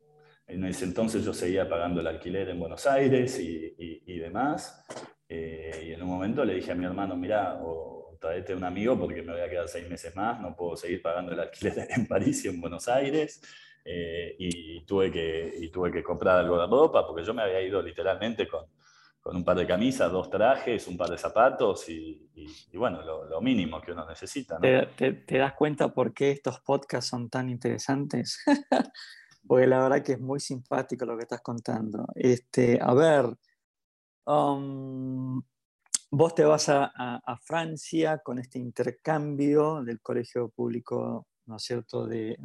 En 0.48 0.64
ese 0.64 0.86
entonces 0.86 1.26
yo 1.26 1.34
seguía 1.34 1.68
pagando 1.68 2.00
el 2.00 2.08
alquiler 2.08 2.50
en 2.50 2.60
Buenos 2.60 2.88
Aires 2.88 3.40
y, 3.40 3.76
y, 3.78 4.18
demás. 4.18 4.86
Eh, 5.28 5.88
y 5.88 5.92
en 5.92 6.02
un 6.02 6.08
momento 6.08 6.46
le 6.46 6.56
dije 6.56 6.72
a 6.72 6.76
mi 6.76 6.86
hermano, 6.86 7.18
mira, 7.18 7.60
o 7.62 8.18
traete 8.20 8.56
un 8.56 8.64
amigo 8.64 8.98
porque 8.98 9.22
me 9.22 9.34
voy 9.34 9.42
a 9.42 9.50
quedar 9.50 9.68
seis 9.68 9.90
meses 9.90 10.16
más, 10.16 10.40
no 10.40 10.56
puedo 10.56 10.78
seguir 10.78 11.02
pagando 11.02 11.34
el 11.34 11.40
alquiler 11.40 11.88
en 11.96 12.08
París 12.08 12.46
y 12.46 12.48
en 12.48 12.62
Buenos 12.62 12.88
Aires. 12.88 13.42
Eh, 13.90 14.36
y, 14.38 14.82
tuve 14.82 15.10
que, 15.10 15.56
y 15.62 15.70
tuve 15.70 15.92
que 15.92 16.04
comprar 16.04 16.40
algo 16.40 16.60
de 16.60 16.68
ropa 16.68 17.08
porque 17.08 17.24
yo 17.24 17.34
me 17.34 17.42
había 17.42 17.62
ido 17.62 17.82
literalmente 17.82 18.46
con, 18.46 18.66
con 19.28 19.36
un 19.36 19.46
par 19.46 19.58
de 19.58 19.66
camisas, 19.66 20.12
dos 20.12 20.30
trajes, 20.30 20.88
un 20.88 20.98
par 20.98 21.10
de 21.10 21.18
zapatos 21.18 21.88
y, 21.90 22.30
bueno, 22.74 23.02
lo, 23.02 23.42
mínimo 23.42 23.82
que 23.82 23.92
uno 23.92 24.06
necesita. 24.06 24.58
¿Te, 24.60 25.38
das 25.38 25.54
cuenta 25.54 25.94
por 25.94 26.14
qué 26.14 26.32
estos 26.32 26.60
podcasts 26.62 27.10
son 27.10 27.30
tan 27.30 27.50
interesantes? 27.50 28.44
porque 29.48 29.68
la 29.68 29.84
verdad 29.84 30.04
que 30.04 30.14
es 30.14 30.20
muy 30.20 30.40
simpático 30.40 31.06
lo 31.06 31.18
que 31.18 31.24
estás 31.24 31.42
contando. 31.42 32.08
Este, 32.16 32.80
a 32.82 32.94
ver, 32.94 33.26
um, 34.26 35.42
vos 36.10 36.36
te 36.36 36.44
vas 36.44 36.70
a, 36.70 37.22
Francia 37.44 38.20
con 38.20 38.40
este 38.40 38.60
intercambio 38.60 39.84
del 39.84 40.02
Colegio 40.02 40.50
Público, 40.50 41.28
¿no 41.48 41.58
es 41.58 41.64
cierto?, 41.64 42.06
de, 42.06 42.38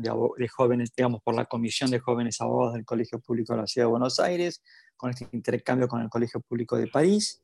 jóvenes, 0.51 0.93
digamos, 0.97 1.23
por 1.23 1.35
la 1.35 1.45
Comisión 1.45 1.91
de 1.91 1.99
Jóvenes 1.99 2.41
Abogados 2.41 2.75
del 2.75 2.85
Colegio 2.85 3.21
Público 3.21 3.55
de 3.55 3.61
la 3.61 3.67
Ciudad 3.67 3.87
de 3.87 3.91
Buenos 3.91 4.19
Aires, 4.21 4.63
con 4.97 5.11
este 5.11 5.29
intercambio 5.33 5.89
con 5.89 6.01
el 6.01 6.09
Colegio 6.09 6.41
Público 6.41 6.77
de 6.77 6.87
París. 6.87 7.43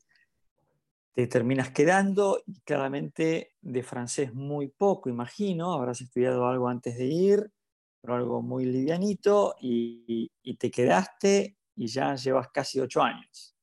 Te 1.13 1.27
terminas 1.27 1.71
quedando 1.71 2.41
y 2.47 2.61
claramente 2.61 3.55
de 3.61 3.83
francés 3.83 4.33
muy 4.33 4.69
poco, 4.69 5.09
imagino, 5.09 5.73
habrás 5.73 6.01
estudiado 6.01 6.47
algo 6.47 6.69
antes 6.69 6.97
de 6.97 7.07
ir 7.07 7.53
pero 8.01 8.15
algo 8.15 8.43
muy 8.43 8.65
livianito 8.65 9.57
y, 9.61 10.31
te 10.59 10.71
quedaste 10.71 11.57
y 11.77 11.87
ya 11.87 12.15
llevas 12.15 12.49
casi 12.49 12.81
ocho 12.81 13.03
años. 13.03 13.55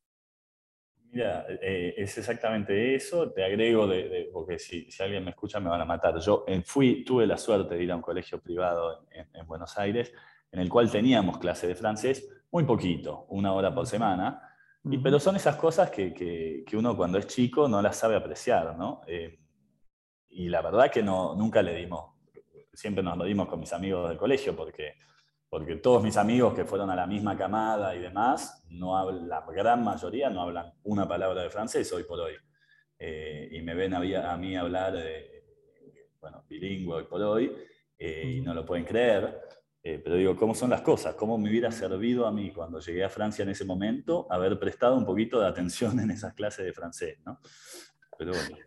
Mira, 1.15 1.45
eh, 1.47 1.93
es 1.95 2.17
exactamente 2.17 2.93
eso. 2.93 3.31
Te 3.31 3.41
agrego, 3.41 3.87
de, 3.87 4.29
porque 4.33 4.59
si, 4.59 4.91
si, 4.91 5.01
alguien 5.01 5.23
me 5.23 5.29
escucha 5.29 5.61
me 5.61 5.69
van 5.69 5.79
a 5.79 5.85
matar. 5.85 6.19
Yo 6.19 6.43
eh, 6.45 6.61
fui, 6.61 7.05
tuve 7.05 7.25
la 7.25 7.37
suerte 7.37 7.75
de 7.75 7.83
ir 7.85 7.91
a 7.93 7.95
un 7.95 8.01
colegio 8.01 8.41
privado 8.41 9.07
en, 9.11 9.25
en, 9.33 9.47
Buenos 9.47 9.77
Aires, 9.77 10.13
en 10.51 10.59
el 10.59 10.67
cual 10.67 10.91
teníamos 10.91 11.37
clase 11.37 11.67
de 11.67 11.75
francés 11.75 12.27
muy 12.51 12.65
poquito, 12.65 13.27
una 13.29 13.53
hora 13.53 13.73
por 13.73 13.87
semana. 13.87 14.41
Y, 14.83 14.97
pero 14.97 15.17
son 15.17 15.37
esas 15.37 15.55
cosas 15.55 15.89
que, 15.89 16.13
que, 16.13 16.65
que, 16.67 16.75
uno 16.75 16.97
cuando 16.97 17.17
es 17.17 17.27
chico 17.27 17.69
no 17.69 17.81
las 17.81 17.95
sabe 17.95 18.17
apreciar, 18.17 18.77
¿no? 18.77 18.99
Eh, 19.07 19.39
y 20.31 20.49
la 20.49 20.61
verdad 20.61 20.91
que 20.91 21.01
no, 21.01 21.33
nunca 21.33 21.61
le 21.61 21.75
dimos 21.75 22.13
siempre 22.73 23.01
nos 23.01 23.17
lo 23.17 23.23
dimos 23.23 23.47
con 23.47 23.61
mis 23.61 23.71
amigos 23.71 24.09
del 24.09 24.17
colegio, 24.17 24.53
porque, 24.53 24.95
porque 25.55 25.77
todos 25.77 26.03
mis 26.03 26.17
amigos 26.17 26.53
que 26.53 26.65
fueron 26.65 26.89
a 26.89 26.97
la 26.97 27.07
misma 27.07 27.37
camada 27.37 27.95
y 27.95 27.99
demás, 27.99 28.61
no 28.71 28.97
hablan, 28.97 29.29
la 29.29 29.41
gran 29.55 29.85
mayoría 29.85 30.29
no 30.29 30.41
hablan 30.41 30.73
una 30.83 31.07
palabra 31.07 31.43
de 31.43 31.49
francés 31.49 31.89
hoy 31.93 32.03
por 32.03 32.19
hoy. 32.19 32.33
Eh, 32.99 33.47
y 33.53 33.61
me 33.61 33.73
ven 33.73 33.93
a, 33.93 34.33
a 34.33 34.35
mí 34.35 34.57
hablar, 34.57 35.01
bueno, 36.19 36.43
bilingüe 36.49 36.95
hoy 36.97 37.03
por 37.05 37.21
hoy, 37.21 37.55
eh, 37.97 38.33
y 38.35 38.41
no 38.41 38.53
lo 38.53 38.65
pueden 38.65 38.83
creer. 38.83 39.43
Eh, 39.81 40.01
pero 40.03 40.17
digo, 40.17 40.35
¿cómo 40.35 40.53
son 40.53 40.71
las 40.71 40.81
cosas? 40.81 41.15
¿Cómo 41.15 41.37
me 41.37 41.49
hubiera 41.49 41.71
servido 41.71 42.27
a 42.27 42.33
mí 42.33 42.51
cuando 42.51 42.81
llegué 42.81 43.05
a 43.05 43.09
Francia 43.09 43.43
en 43.43 43.49
ese 43.49 43.63
momento 43.63 44.27
haber 44.29 44.59
prestado 44.59 44.97
un 44.97 45.05
poquito 45.05 45.39
de 45.39 45.47
atención 45.47 45.97
en 46.01 46.11
esas 46.11 46.33
clases 46.33 46.65
de 46.65 46.73
francés? 46.73 47.17
¿no? 47.25 47.39
Pero 48.17 48.33
bueno. 48.33 48.57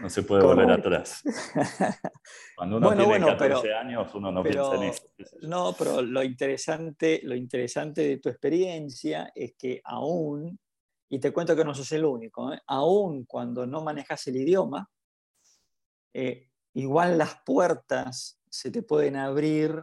No 0.00 0.08
se 0.08 0.22
puede 0.22 0.42
volver 0.42 0.70
atrás. 0.70 1.22
Cuando 2.56 2.76
uno 2.78 2.94
tiene 2.96 3.26
14 3.26 3.74
años, 3.74 4.14
uno 4.14 4.32
no 4.32 4.42
piensa 4.42 4.74
en 4.76 4.82
eso. 4.84 5.04
No, 5.42 5.74
pero 5.78 6.02
lo 6.02 6.22
interesante, 6.22 7.20
lo 7.24 7.34
interesante 7.34 8.02
de 8.02 8.16
tu 8.18 8.28
experiencia 8.28 9.30
es 9.34 9.54
que 9.54 9.80
aún, 9.84 10.58
y 11.08 11.18
te 11.18 11.32
cuento 11.32 11.54
que 11.54 11.64
no 11.64 11.74
sos 11.74 11.90
el 11.92 12.04
único, 12.04 12.52
¿eh? 12.52 12.60
aún 12.66 13.24
cuando 13.24 13.66
no 13.66 13.82
manejas 13.82 14.26
el 14.28 14.36
idioma, 14.36 14.88
eh, 16.12 16.48
igual 16.74 17.18
las 17.18 17.40
puertas 17.44 18.40
se 18.48 18.70
te 18.70 18.82
pueden 18.82 19.16
abrir 19.16 19.82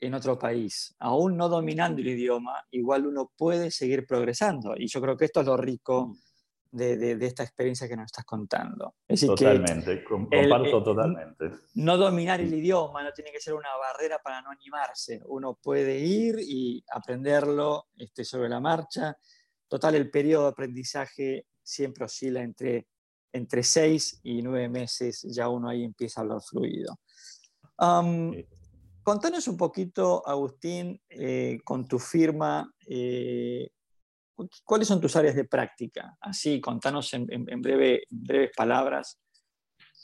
en 0.00 0.14
otro 0.14 0.38
país. 0.38 0.94
Aún 0.98 1.36
no 1.36 1.48
dominando 1.48 2.00
el 2.00 2.08
idioma, 2.08 2.64
igual 2.70 3.06
uno 3.06 3.32
puede 3.36 3.70
seguir 3.70 4.06
progresando. 4.06 4.74
Y 4.76 4.88
yo 4.88 5.00
creo 5.00 5.16
que 5.16 5.26
esto 5.26 5.40
es 5.40 5.46
lo 5.46 5.56
rico 5.56 6.16
mm 6.72 6.76
de, 6.76 7.26
esta 7.26 7.42
experiencia 7.42 7.88
que 7.88 7.96
nos 7.96 8.06
estás 8.06 8.24
contando. 8.24 8.96
totalmente, 9.08 10.04
comparto 10.04 10.82
totalmente. 10.82 11.50
No 11.74 11.96
dominar 11.96 12.40
el 12.40 12.52
idioma 12.52 13.02
no 13.02 13.12
tiene 13.12 13.32
que 13.32 13.40
ser 13.40 13.54
una 13.54 13.74
barrera 13.76 14.18
para 14.22 14.42
no 14.42 14.50
animarse. 14.50 15.20
Uno 15.26 15.58
puede 15.62 15.98
ir 15.98 16.36
y 16.40 16.84
aprenderlo 16.92 17.86
este, 17.96 18.24
sobre 18.24 18.48
la 18.48 18.60
marcha. 18.60 19.16
Total, 19.68 19.94
el 19.94 20.10
periodo 20.10 20.44
de 20.44 20.50
aprendizaje 20.50 21.46
siempre 21.62 22.04
oscila 22.04 22.42
entre, 22.42 22.86
entre 23.32 23.62
seis 23.62 24.20
y 24.22 24.42
nueve 24.42 24.68
meses, 24.68 25.26
ya 25.30 25.48
uno 25.48 25.68
ahí 25.68 25.82
empieza 25.82 26.20
a 26.20 26.22
hablar 26.22 26.40
fluido. 26.42 26.98
Contanos 29.06 29.46
un 29.46 29.56
poquito, 29.56 30.26
Agustín, 30.26 31.00
eh, 31.08 31.60
con 31.62 31.86
tu 31.86 32.00
firma, 32.00 32.68
eh, 32.88 33.68
¿Cuáles 34.64 34.88
son 34.88 35.00
tus 35.00 35.16
áreas 35.16 35.34
de 35.34 35.44
práctica? 35.44 36.16
Así, 36.20 36.60
contanos 36.60 37.12
en, 37.14 37.26
breve, 37.60 38.02
breves 38.10 38.52
palabras, 38.56 39.20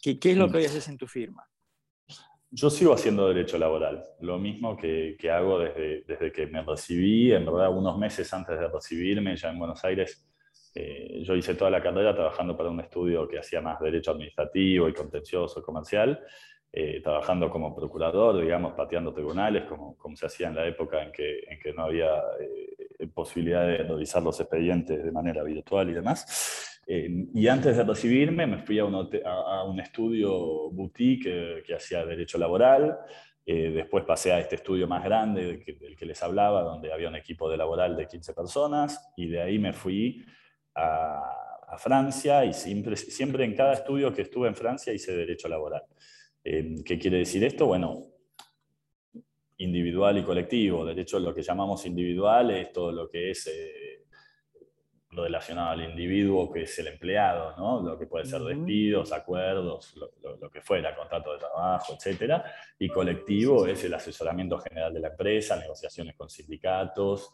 ¿qué, 0.01 0.19
¿qué, 0.19 0.33
es 0.33 0.37
lo 0.37 0.51
que 0.51 0.59
hoy 0.59 0.65
haces 0.65 0.89
en 0.89 0.97
tu 0.97 1.07
firma? 1.07 1.47
Yo 2.51 2.69
sigo 2.69 2.93
haciendo 2.93 3.29
derecho 3.29 3.57
laboral, 3.57 4.03
lo 4.21 4.39
mismo 4.39 4.77
que, 4.77 5.17
que, 5.19 5.31
hago 5.31 5.59
desde, 5.59 6.03
desde 6.03 6.31
que 6.31 6.47
me 6.47 6.63
recibí, 6.63 7.33
en 7.33 7.47
verdad 7.47 7.75
unos 7.75 7.97
meses 7.97 8.33
antes 8.35 8.59
de 8.59 8.69
recibirme, 8.69 9.37
ya 9.37 9.51
en 9.51 9.59
Buenos 9.59 9.83
Aires, 9.85 10.27
eh, 10.75 11.23
yo 11.23 11.35
hice 11.35 11.55
toda 11.55 11.71
la 11.71 11.83
carrera 11.83 12.15
trabajando 12.15 12.57
para 12.57 12.71
un 12.71 12.81
estudio 12.81 13.29
que 13.29 13.39
hacía 13.39 13.61
más 13.61 13.79
derecho 13.81 14.13
administrativo 14.13 14.89
y 14.89 14.95
contencioso 14.95 15.63
comercial, 15.63 16.21
eh, 16.73 17.03
trabajando 17.03 17.51
como 17.51 17.75
procurador, 17.75 18.41
digamos, 18.41 18.73
pateando 18.73 19.13
tribunales, 19.13 19.65
como, 19.65 19.97
como 19.99 20.17
se 20.17 20.27
hacía 20.27 20.49
en 20.49 20.57
la 20.57 20.67
época 20.67 21.03
en 21.03 21.13
que, 21.13 21.41
en 21.41 21.59
que 21.61 21.75
no 21.75 21.85
había 21.85 22.17
eh, 22.41 22.62
posibilidad 23.09 23.67
de 23.67 23.79
revisar 23.79 24.23
los 24.23 24.39
expedientes 24.41 25.03
de 25.03 25.13
manera 25.13 25.43
virtual 25.43 25.91
y 25.91 25.95
demás. 25.95 26.81
Eh, 26.87 27.27
y 27.35 27.47
antes 27.49 27.77
de 27.77 27.85
recibirme 27.85 28.47
me 28.47 28.59
fui 28.59 28.79
a 28.79 28.85
un, 28.85 29.09
a, 29.25 29.65
un 29.65 29.81
estudio 29.81 30.71
boutique 30.71 31.63
que 31.65 31.75
hacía 31.75 32.05
derecho 32.05 32.39
laboral, 32.39 32.99
después 33.45 34.05
pasé 34.05 34.33
a 34.33 34.39
este 34.39 34.55
estudio 34.55 34.87
más 34.87 35.03
grande 35.03 35.45
del 35.45 35.65
que, 35.65 35.73
del 35.73 35.97
que, 35.97 36.07
les 36.07 36.23
hablaba, 36.23 36.63
donde 36.63 36.93
había 36.93 37.09
un 37.09 37.17
equipo 37.17 37.51
de 37.51 37.57
laboral 37.57 37.97
de 37.97 38.07
15 38.07 38.35
personas, 38.35 39.13
y 39.17 39.29
de 39.29 39.43
ahí 39.43 39.59
me 39.59 39.73
fui 39.73 40.25
a, 40.77 41.21
a 41.73 41.79
Francia 41.79 42.45
y 42.45 42.53
siempre, 42.53 42.97
siempre 42.97 43.45
en 43.45 43.55
cada 43.55 43.73
estudio 43.73 44.13
que 44.13 44.23
estuve 44.23 44.47
en 44.47 44.55
Francia 44.55 44.93
hice 44.93 45.17
derecho 45.17 45.49
laboral. 45.49 45.83
Eh, 46.45 46.77
¿Qué 46.85 46.99
quiere 46.99 47.19
decir 47.19 47.43
esto? 47.45 47.67
Bueno, 47.67 48.03
individual 49.63 50.19
y 50.19 50.23
colectivo. 50.23 50.85
De 50.85 51.01
hecho, 51.01 51.19
lo 51.19 51.35
que 51.35 51.43
llamamos 51.43 51.85
individual 51.87 52.51
es 52.51 52.73
todo 52.73 52.93
lo 52.93 53.09
que 53.09 53.31
es 53.31 53.47
eh, 53.47 54.05
relacionado 55.11 55.71
al 55.71 55.83
individuo, 55.83 56.51
que 56.51 56.63
es 56.63 56.79
el 56.79 56.89
empleado, 56.89 57.55
¿no? 57.57 57.83
lo 57.83 57.99
que 57.99 58.07
puede 58.07 58.25
ser 58.25 58.41
despidos, 58.43 59.13
acuerdos, 59.13 59.95
lo, 59.97 60.51
que 60.51 60.63
fuera, 60.63 60.97
contrato 60.97 61.33
de 61.33 61.39
trabajo, 61.39 61.95
etc. 61.95 62.43
Y 62.79 62.89
colectivo 62.89 63.67
es 63.67 63.85
el 63.85 63.95
asesoramiento 63.95 64.59
general 64.59 64.95
de 64.95 65.01
la 65.01 65.09
empresa, 65.09 65.57
negociaciones 65.57 66.17
con 66.17 66.31
sindicatos, 66.31 67.31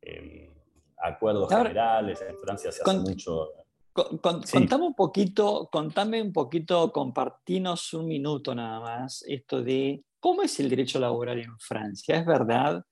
em, 0.00 0.52
acuerdos 0.98 1.48
generales. 1.48 2.22
En 2.28 2.38
Francia 2.38 2.70
se 2.70 2.82
hace 2.82 2.98
mucho 2.98 3.50
contame 3.92 4.86
un 4.86 4.94
poquito, 4.94 5.68
contame 5.70 6.22
un 6.22 6.32
poquito, 6.32 6.90
compartinos 6.92 7.92
un 7.92 8.06
minuto 8.06 8.54
nada 8.54 8.80
más, 8.80 9.22
esto 9.28 9.62
de 9.62 10.02
cómo 10.22 10.42
es 10.42 10.60
el 10.60 10.70
derecho 10.70 11.00
laboral 11.00 11.40
en 11.40 11.58
Francia. 11.58 12.16
¿Es 12.16 12.24
verdad 12.24 12.84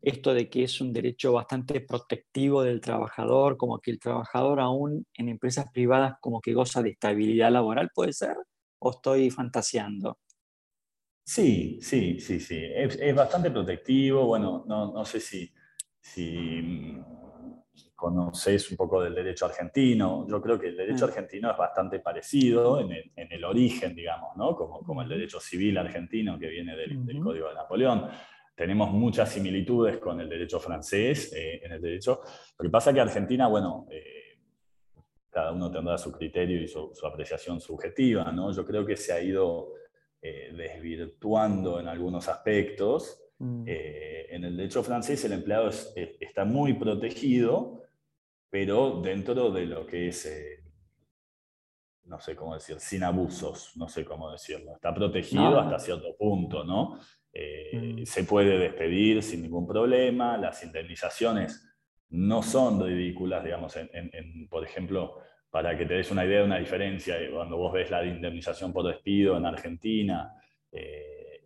esto 0.00 0.32
de 0.32 0.48
que 0.48 0.62
es 0.62 0.80
un 0.80 0.92
derecho 0.92 1.32
bastante 1.32 1.80
protectivo 1.80 2.62
del 2.62 2.80
trabajador, 2.80 3.56
como 3.56 3.80
que 3.80 3.90
el 3.90 3.98
trabajador 3.98 4.60
aún 4.60 5.04
en 5.14 5.28
empresas 5.28 5.66
privadas 5.72 6.14
como 6.20 6.40
que 6.40 6.54
goza 6.54 6.82
de 6.82 6.90
estabilidad 6.90 7.50
laboral, 7.50 7.90
puede 7.92 8.12
ser? 8.12 8.36
¿O 8.78 8.92
estoy 8.92 9.28
fantaseando? 9.30 10.20
Sí, 11.24 11.80
sí, 11.82 12.20
sí, 12.20 12.38
sí. 12.38 12.60
Es, 12.62 12.96
es 13.00 13.14
bastante 13.16 13.50
protectivo. 13.50 14.24
Bueno, 14.26 14.64
no, 14.68 14.92
no 14.92 15.04
sé 15.04 15.18
si, 15.18 15.52
si 16.00 16.96
conoces 17.96 18.70
un 18.70 18.76
poco 18.76 19.02
del 19.02 19.14
derecho 19.14 19.46
argentino. 19.46 20.26
Yo 20.28 20.40
creo 20.40 20.60
que 20.60 20.68
el 20.68 20.76
derecho 20.76 21.06
mm. 21.06 21.08
argentino 21.08 21.50
es 21.50 21.56
bastante 21.56 21.98
parecido 21.98 22.78
en 22.78 22.92
el, 22.92 23.12
en 23.16 23.32
el 23.32 23.44
origen, 23.44 23.94
digamos, 23.96 24.36
¿no? 24.36 24.54
como, 24.54 24.82
como, 24.84 25.02
el 25.02 25.08
derecho 25.08 25.40
civil 25.40 25.78
argentino 25.78 26.38
que 26.38 26.48
viene 26.48 26.76
del, 26.76 27.04
del, 27.04 27.20
Código 27.20 27.48
de 27.48 27.54
Napoleón. 27.54 28.08
Tenemos 28.54 28.90
muchas 28.92 29.30
similitudes 29.30 29.98
con 29.98 30.20
el 30.20 30.28
derecho 30.28 30.60
francés 30.60 31.32
eh, 31.34 31.60
en 31.64 31.72
el 31.72 31.80
derecho. 31.80 32.20
Lo 32.58 32.62
que 32.62 32.70
pasa 32.70 32.90
es 32.90 32.94
que 32.94 33.00
Argentina, 33.00 33.48
bueno, 33.48 33.86
eh, 33.90 34.38
cada 35.30 35.52
uno 35.52 35.70
tendrá 35.70 35.98
su 35.98 36.12
criterio 36.12 36.62
y 36.62 36.68
su, 36.68 36.90
su, 36.94 37.06
apreciación 37.06 37.60
subjetiva, 37.60 38.30
¿no? 38.30 38.52
Yo 38.52 38.64
creo 38.64 38.86
que 38.86 38.96
se 38.96 39.12
ha 39.12 39.20
ido 39.20 39.72
eh, 40.22 40.52
desvirtuando 40.54 41.80
en 41.80 41.88
algunos 41.88 42.28
aspectos 42.28 43.22
Mm. 43.38 43.64
En 43.68 44.44
el 44.44 44.56
derecho 44.56 44.82
francés 44.82 45.24
el 45.24 45.32
empleado 45.32 45.70
está 46.20 46.44
muy 46.44 46.74
protegido, 46.74 47.82
pero 48.50 49.00
dentro 49.02 49.50
de 49.50 49.66
lo 49.66 49.86
que 49.86 50.08
es, 50.08 50.26
eh, 50.26 50.64
no 52.04 52.20
sé 52.20 52.36
cómo 52.36 52.54
decir, 52.54 52.78
sin 52.80 53.02
abusos, 53.02 53.72
no 53.76 53.88
sé 53.88 54.04
cómo 54.04 54.30
decirlo. 54.30 54.74
Está 54.74 54.94
protegido 54.94 55.58
hasta 55.60 55.78
cierto 55.78 56.16
punto, 56.16 56.64
¿no? 56.64 56.98
Eh, 57.32 57.96
mm. 58.00 58.04
Se 58.04 58.24
puede 58.24 58.58
despedir 58.58 59.22
sin 59.22 59.42
ningún 59.42 59.66
problema, 59.66 60.36
las 60.38 60.62
indemnizaciones 60.62 61.62
no 62.10 62.42
son 62.42 62.82
ridículas, 62.82 63.42
digamos, 63.42 63.76
por 64.48 64.64
ejemplo, 64.64 65.18
para 65.50 65.76
que 65.76 65.86
te 65.86 65.94
des 65.94 66.10
una 66.10 66.24
idea 66.24 66.38
de 66.38 66.44
una 66.44 66.58
diferencia, 66.58 67.16
cuando 67.32 67.56
vos 67.56 67.72
ves 67.72 67.90
la 67.90 68.04
indemnización 68.04 68.72
por 68.72 68.86
despido 68.86 69.36
en 69.36 69.44
Argentina, 69.44 70.32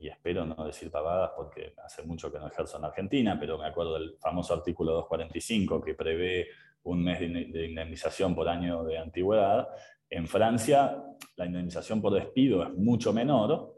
y 0.00 0.08
espero 0.08 0.46
no 0.46 0.64
decir 0.64 0.90
pavadas 0.90 1.32
porque 1.36 1.74
hace 1.84 2.02
mucho 2.02 2.32
que 2.32 2.38
no 2.38 2.48
ejerzo 2.48 2.78
en 2.78 2.86
Argentina, 2.86 3.36
pero 3.38 3.58
me 3.58 3.66
acuerdo 3.66 3.98
del 3.98 4.16
famoso 4.18 4.54
artículo 4.54 4.92
245 4.92 5.82
que 5.82 5.94
prevé 5.94 6.48
un 6.84 7.04
mes 7.04 7.20
de 7.20 7.66
indemnización 7.66 8.34
por 8.34 8.48
año 8.48 8.84
de 8.84 8.98
antigüedad. 8.98 9.68
En 10.08 10.26
Francia 10.26 11.02
la 11.36 11.46
indemnización 11.46 12.00
por 12.00 12.14
despido 12.14 12.62
es 12.62 12.72
mucho 12.74 13.12
menor. 13.12 13.74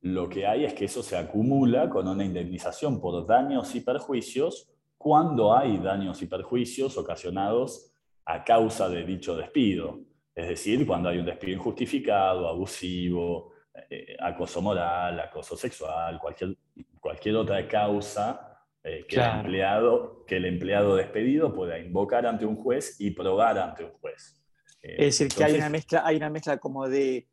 Lo 0.00 0.28
que 0.28 0.46
hay 0.46 0.64
es 0.64 0.74
que 0.74 0.84
eso 0.84 1.02
se 1.02 1.16
acumula 1.16 1.88
con 1.88 2.06
una 2.06 2.24
indemnización 2.24 3.00
por 3.00 3.26
daños 3.26 3.74
y 3.74 3.80
perjuicios 3.80 4.70
cuando 4.98 5.56
hay 5.56 5.78
daños 5.78 6.20
y 6.22 6.26
perjuicios 6.26 6.96
ocasionados 6.96 7.92
a 8.26 8.44
causa 8.44 8.88
de 8.88 9.04
dicho 9.04 9.36
despido. 9.36 10.00
Es 10.34 10.48
decir, 10.48 10.86
cuando 10.86 11.08
hay 11.08 11.18
un 11.18 11.26
despido 11.26 11.54
injustificado, 11.54 12.48
abusivo, 12.48 13.52
eh, 13.90 14.16
acoso 14.18 14.60
moral, 14.60 15.20
acoso 15.20 15.56
sexual, 15.56 16.18
cualquier, 16.18 16.56
cualquier 17.00 17.36
otra 17.36 17.66
causa 17.66 18.53
eh, 18.84 19.06
que, 19.08 19.16
el 19.16 19.40
empleado, 19.40 20.24
que 20.26 20.36
el 20.36 20.44
empleado 20.44 20.94
despedido 20.94 21.54
pueda 21.54 21.78
invocar 21.78 22.26
ante 22.26 22.44
un 22.44 22.56
juez 22.56 23.00
y 23.00 23.10
probar 23.10 23.58
ante 23.58 23.84
un 23.84 23.92
juez. 23.92 24.40
Eh, 24.82 24.96
es 24.98 25.18
decir, 25.18 25.28
que 25.34 25.42
hay 25.42 25.54
una, 25.54 25.70
mezcla, 25.70 26.02
hay 26.04 26.16
una 26.16 26.30
mezcla 26.30 26.58
como 26.58 26.88
de 26.88 27.26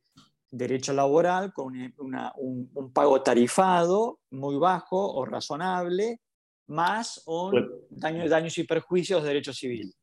derecho 0.50 0.94
laboral 0.94 1.52
con 1.54 1.74
un, 1.98 2.94
pago 2.94 3.22
tarifado 3.22 4.20
muy 4.30 4.58
bajo 4.58 5.14
o 5.14 5.26
razonable, 5.26 6.22
más 6.68 7.24
un 7.28 7.70
daño, 7.90 8.28
daños 8.30 8.58
y 8.58 8.64
perjuicios 8.64 9.22
de 9.22 9.28
derecho 9.28 9.54
civil. 9.54 9.94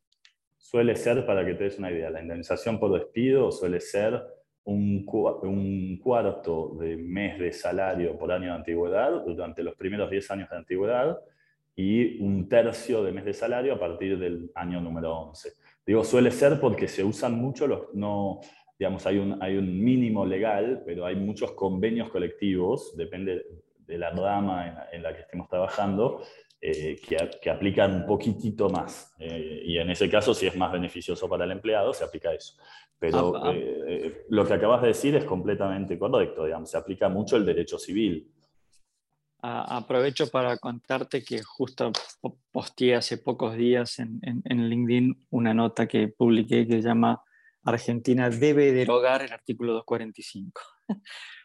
Suele 0.59 0.97
ser, 0.97 1.25
para 1.25 1.47
que 1.47 1.55
te 1.55 1.65
des 1.65 1.79
una 1.79 1.91
idea, 1.91 2.11
la 2.11 2.21
indemnización 2.21 2.79
por 2.79 2.93
despido 2.93 3.51
suele 3.51 3.81
ser 3.81 4.23
un, 4.65 5.99
cuarto 6.03 6.77
de 6.79 6.97
mes 6.97 7.39
de 7.39 7.53
salario 7.53 8.19
por 8.19 8.31
año 8.31 8.47
de 8.47 8.59
antigüedad 8.59 9.25
durante 9.25 9.63
los 9.63 9.75
primeros 9.77 10.11
10 10.11 10.31
años 10.31 10.51
de 10.51 10.57
antigüedad 10.57 11.19
y 11.79 12.21
un 12.21 12.49
tercio 12.49 13.05
de 13.05 13.13
mes 13.13 13.25
de 13.25 13.33
salario 13.33 13.73
a 13.73 13.79
partir 13.79 14.19
del 14.19 14.51
año 14.57 14.81
número 14.81 15.17
11. 15.17 15.53
Digo, 15.87 16.03
suele 16.03 16.33
ser 16.33 16.59
porque 16.59 16.89
se 16.89 17.05
usan 17.05 17.35
mucho 17.35 17.69
los, 17.69 17.95
no, 17.95 18.41
digamos, 18.77 19.07
hay 19.07 19.19
un, 19.19 19.41
hay 19.41 19.57
un 19.57 19.81
mínimo 19.81 20.27
legal, 20.27 20.83
pero 20.85 21.07
hay 21.07 21.15
muchos 21.15 21.53
convenios 21.53 22.11
colectivos, 22.11 22.97
depende 22.97 23.47
de 23.87 23.97
la 23.97 24.11
rama 24.11 24.89
en 24.91 25.05
la, 25.05 25.15
que 25.15 25.21
estemos 25.21 25.49
trabajando, 25.49 26.21
eh, 26.61 26.97
que, 26.97 27.17
que, 27.41 27.49
aplican 27.49 27.95
un 27.95 28.07
poquitito 28.07 28.69
más. 28.69 29.15
Eh, 29.21 29.63
y 29.65 29.79
en 29.79 29.89
ese 29.89 30.11
caso, 30.11 30.35
si 30.35 30.49
es 30.49 30.57
más 30.57 30.73
beneficioso 30.73 31.29
para 31.29 31.45
el 31.45 31.53
empleado, 31.53 31.95
se 31.95 32.03
aplica 32.03 32.35
eso. 32.35 32.55
Pero 32.99 33.37
ah, 33.37 33.43
ah. 33.45 33.53
Eh, 33.55 34.25
lo 34.31 34.45
que 34.45 34.55
acabas 34.55 34.83
de 34.83 34.89
decir 34.89 35.15
es 35.15 35.25
completamente 35.25 35.97
correcto, 35.97 36.45
digamos, 36.45 36.73
se 36.73 36.77
aplica 36.77 37.09
mucho 37.09 37.37
el 37.37 37.47
derecho 37.47 37.79
civil. 37.79 38.29
Aprovecho 39.41 40.29
para 40.29 40.57
contarte 40.59 41.23
que 41.23 41.43
justo 41.43 41.93
posteé 42.51 42.97
hace 42.97 43.19
pocos 43.19 43.57
días 43.57 43.99
en, 43.99 44.21
en, 44.23 44.69
LinkedIn 44.69 45.27
una 45.31 45.55
nota 45.55 45.87
que 45.87 46.09
publiqué 46.09 46.67
que 46.67 46.83
se 46.83 46.89
llama 46.89 47.23
Argentina 47.65 48.31
debe 48.31 48.73
derogar 48.73 49.23
el 49.23 49.33
artículo 49.33 49.73
245. 49.75 50.61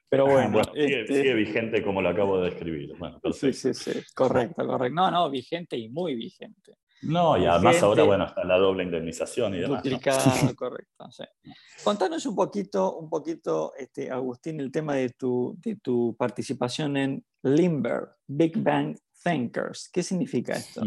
Pero 0.10 0.28
bueno, 0.28 0.62
este 0.76 1.08
sigue, 1.08 1.34
vigente 1.34 1.84
como 1.84 2.00
lo 2.00 2.10
acabo 2.10 2.40
de 2.40 2.52
describir. 2.52 2.96
Bueno, 3.00 3.20
sí, 3.32 3.52
sí, 3.52 3.74
sí, 3.74 3.94
correcto, 4.14 4.64
correcto. 4.64 4.94
No, 4.94 5.10
no, 5.10 5.28
vigente 5.28 5.76
y 5.76 5.90
muy 5.90 6.14
vigente. 6.14 6.78
No, 7.02 7.36
y 7.36 7.46
además 7.46 7.82
ahora, 7.82 8.04
bueno, 8.04 8.26
está 8.26 8.44
la 8.44 8.58
doble 8.58 8.84
indemnización 8.84 9.56
y 9.56 9.60
demás. 9.62 9.82
Duplicado, 9.82 10.20
correcto. 10.56 11.10
Contanos 11.84 12.26
un 12.28 12.36
poquito, 12.36 12.96
un 12.96 13.10
poquito 13.10 13.74
este, 13.76 14.12
Agustín, 14.12 14.60
el 14.60 14.72
tema 14.72 14.94
de 14.94 15.10
tu, 15.10 15.58
de 15.58 15.78
tu 15.78 16.16
participación 16.16 16.96
en 16.96 17.26
Limber, 17.44 18.10
Big 18.28 18.58
Bang 18.58 18.98
Thinkers. 19.24 19.90
¿Qué 19.94 20.02
significa 20.02 20.54
esto? 20.54 20.82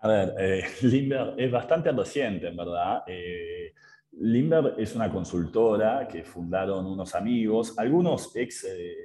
A 0.00 0.08
ver, 0.08 0.34
eh, 0.38 0.64
es 1.36 1.50
bastante 1.50 1.92
reciente, 1.92 2.48
en 2.48 2.56
verdad. 2.56 3.02
Eh, 3.06 3.74
Limber 4.12 4.74
es 4.78 4.94
una 4.94 5.12
consultora 5.12 6.08
que 6.08 6.24
fundaron 6.24 6.86
unos 6.86 7.14
amigos, 7.14 7.78
algunos 7.78 8.34
ex 8.34 8.64
eh, 8.64 8.96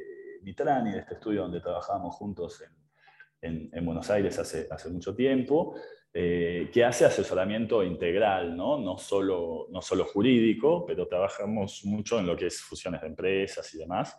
Mitrani 0.44 0.92
de 0.92 1.00
este 1.00 1.16
estudio 1.16 1.44
donde 1.44 1.62
trabajamos 1.62 2.16
juntos 2.16 2.62
en 2.62 2.84
en, 3.44 3.86
Buenos 3.86 4.10
Aires 4.10 4.40
hace, 4.40 4.68
hace 4.72 4.90
mucho 4.90 5.14
tiempo, 5.16 5.76
eh, 6.14 6.70
que 6.72 6.84
hace 6.84 7.06
asesoramiento 7.06 7.84
integral, 7.84 8.56
¿no? 8.56 8.78
No, 8.78 8.98
solo, 8.98 9.68
no 9.70 9.82
solo 9.82 10.06
jurídico, 10.06 10.86
pero 10.86 11.08
trabajamos 11.08 11.84
mucho 11.86 12.20
en 12.20 12.28
lo 12.28 12.36
que 12.36 12.48
es 12.48 12.62
fusiones 12.62 13.02
de 13.02 13.08
empresas 13.08 13.74
y 13.74 13.80
demás. 13.80 14.18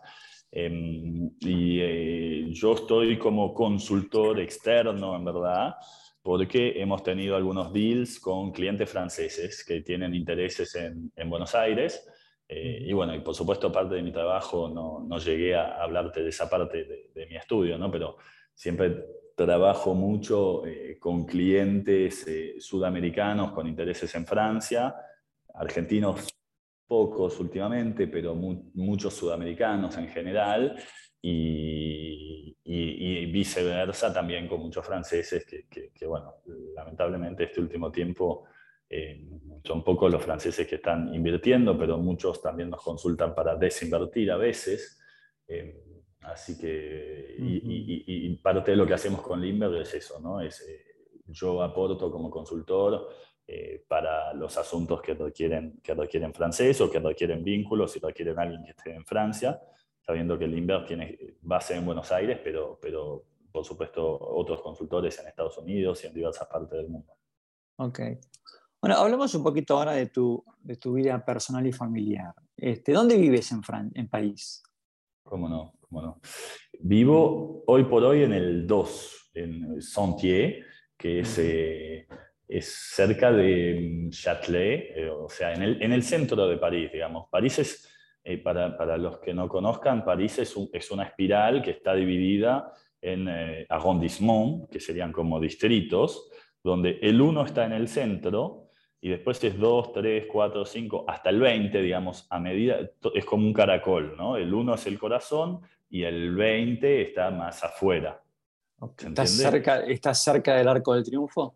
Em, 0.57 1.31
y 1.41 1.79
eh, 1.81 2.47
yo 2.51 2.75
estoy 2.75 3.17
como 3.19 3.53
consultor 3.53 4.39
externo, 4.39 5.13
en 5.13 5.25
verdad, 5.25 5.75
porque 6.23 6.81
hemos 6.81 7.03
tenido 7.03 7.35
algunos 7.35 7.73
deals 7.73 8.19
con 8.19 8.51
clientes 8.51 8.89
franceses 8.89 9.65
que 9.65 9.81
tienen 9.81 10.15
intereses 10.15 10.73
en, 10.75 11.11
en 11.15 11.29
Buenos 11.29 11.53
Aires. 11.53 12.07
Eh, 12.47 12.85
y 12.87 12.93
bueno, 12.93 13.13
y 13.13 13.19
por 13.19 13.35
supuesto 13.35 13.71
parte 13.71 13.95
de 13.95 14.03
mi 14.03 14.11
trabajo 14.11 14.69
no, 14.69 15.05
no 15.05 15.17
llegué 15.17 15.55
a 15.55 15.83
hablarte 15.83 16.23
de 16.23 16.29
esa 16.29 16.49
parte 16.49 16.85
de, 16.85 17.11
de 17.13 17.25
mi 17.27 17.35
estudio, 17.35 17.77
¿no? 17.77 17.91
pero 17.91 18.17
siempre 18.53 19.03
trabajo 19.35 19.93
mucho 19.93 20.65
eh, 20.65 20.97
con 20.97 21.25
clientes 21.25 22.25
eh, 22.27 22.55
sudamericanos 22.59 23.51
con 23.51 23.67
intereses 23.67 24.15
en 24.15 24.25
Francia, 24.25 24.95
argentinos 25.53 26.27
pocos 26.87 27.39
últimamente, 27.39 28.07
pero 28.07 28.35
muchos 28.35 29.13
sudamericanos 29.13 29.97
en 29.97 30.07
general, 30.09 30.75
y, 31.21 32.55
viceversa 33.31 34.13
también 34.13 34.47
con 34.47 34.61
muchos 34.61 34.85
franceses 34.85 35.45
que, 35.45 36.07
bueno, 36.07 36.35
lamentablemente 36.73 37.43
este 37.45 37.59
último 37.59 37.91
tiempo 37.91 38.45
eh, 38.89 39.27
son 39.63 39.83
pocos 39.83 40.11
los 40.11 40.23
franceses 40.23 40.65
que 40.65 40.75
están 40.75 41.13
invirtiendo, 41.13 41.77
pero 41.77 41.97
muchos 41.97 42.41
también 42.41 42.69
nos 42.69 42.81
consultan 42.81 43.35
para 43.35 43.55
desinvertir 43.55 44.31
a 44.31 44.37
veces. 44.37 44.99
Así 46.21 46.57
que, 46.57 47.35
y, 47.37 48.35
parte 48.37 48.71
de 48.71 48.77
lo 48.77 48.85
que 48.85 48.93
hacemos 48.93 49.21
con 49.21 49.41
Limber 49.41 49.75
es 49.75 49.93
eso, 49.93 50.19
¿no? 50.21 50.41
Es, 50.41 50.61
eh, 50.61 50.85
yo 51.27 51.61
aporto 51.61 52.11
como 52.11 52.29
consultor 52.29 53.09
eh, 53.47 53.83
para 53.87 54.33
los 54.33 54.57
asuntos 54.57 55.01
que 55.01 55.13
requieren, 55.13 55.79
que 55.83 55.93
requieren 55.93 56.33
francés 56.33 56.81
o 56.81 56.89
que 56.89 56.99
requieren 56.99 57.43
vínculos 57.43 57.95
y 57.95 57.99
requieren 57.99 58.39
alguien 58.39 58.63
que 58.63 58.71
esté 58.71 58.93
en 58.93 59.05
Francia, 59.05 59.61
sabiendo 60.01 60.37
que 60.37 60.47
Limber 60.47 60.85
tiene 60.85 61.17
base 61.41 61.75
en 61.75 61.85
Buenos 61.85 62.11
Aires, 62.11 62.39
pero, 62.43 62.79
pero 62.81 63.23
por 63.51 63.63
supuesto 63.63 64.19
otros 64.19 64.61
consultores 64.61 65.19
en 65.19 65.27
Estados 65.27 65.57
Unidos 65.57 66.03
y 66.03 66.07
en 66.07 66.13
diversas 66.13 66.47
partes 66.47 66.71
del 66.71 66.89
mundo. 66.89 67.13
Ok. 67.77 67.99
Bueno, 68.81 68.97
hablemos 68.97 69.33
un 69.33 69.43
poquito 69.43 69.77
ahora 69.77 69.93
de 69.93 70.07
tu, 70.07 70.43
de 70.59 70.75
tu 70.75 70.93
vida 70.93 71.23
personal 71.23 71.65
y 71.65 71.71
familiar. 71.71 72.33
Este, 72.57 72.93
¿Dónde 72.93 73.17
vives 73.17 73.51
en, 73.51 73.63
Fran 73.63 73.91
en 73.95 74.07
París? 74.07 74.61
¿Cómo 75.23 75.49
no? 75.49 75.73
Bueno, 75.89 76.19
vivo 76.79 77.63
hoy 77.67 77.85
por 77.85 78.03
hoy 78.03 78.23
en 78.23 78.33
el 78.33 78.67
2, 78.67 79.31
en 79.35 79.81
Sentier, 79.81 80.65
que 80.97 81.21
es, 81.21 81.37
eh, 81.39 82.07
es 82.47 82.67
cerca 82.67 83.31
de 83.31 84.07
Châtelet, 84.09 84.97
eh, 84.97 85.09
o 85.09 85.29
sea, 85.29 85.53
en 85.53 85.61
el, 85.61 85.81
en 85.81 85.91
el, 85.91 86.03
centro 86.03 86.47
de 86.47 86.57
París, 86.57 86.91
digamos. 86.91 87.27
París 87.29 87.59
es, 87.59 87.89
eh, 88.23 88.37
para, 88.37 88.77
para, 88.77 88.97
los 88.97 89.19
que 89.19 89.33
no 89.33 89.47
conozcan, 89.47 90.05
París 90.05 90.39
es, 90.39 90.55
es 90.71 90.91
una 90.91 91.03
espiral 91.03 91.61
que 91.61 91.71
está 91.71 91.93
dividida 91.93 92.71
en 93.01 93.29
arrondissements, 93.69 94.67
que 94.69 94.79
serían 94.79 95.11
como 95.11 95.39
distritos, 95.39 96.31
donde 96.63 96.97
el 97.03 97.21
1 97.21 97.45
está 97.45 97.65
en 97.65 97.73
el 97.73 97.87
centro 97.87 98.69
y 98.99 99.09
después 99.09 99.43
es 99.43 99.59
2, 99.59 99.93
3, 99.93 100.25
4, 100.31 100.65
5, 100.65 101.05
hasta 101.07 101.29
el 101.29 101.39
20, 101.39 101.79
digamos, 101.83 102.25
a 102.31 102.39
medida, 102.39 102.79
es 103.13 103.25
como 103.25 103.45
un 103.45 103.53
caracol, 103.53 104.15
¿no? 104.17 104.37
El 104.37 104.51
1 104.51 104.73
es 104.73 104.87
el 104.87 104.97
corazón, 104.97 105.61
y 105.89 106.03
el 106.03 106.35
20 106.35 107.01
está 107.01 107.31
más 107.31 107.63
afuera. 107.63 108.21
¿Estás 108.97 109.31
cerca, 109.31 109.79
¿Está 109.79 110.13
cerca 110.13 110.55
del 110.55 110.67
Arco 110.67 110.93
del 110.93 111.03
Triunfo? 111.03 111.55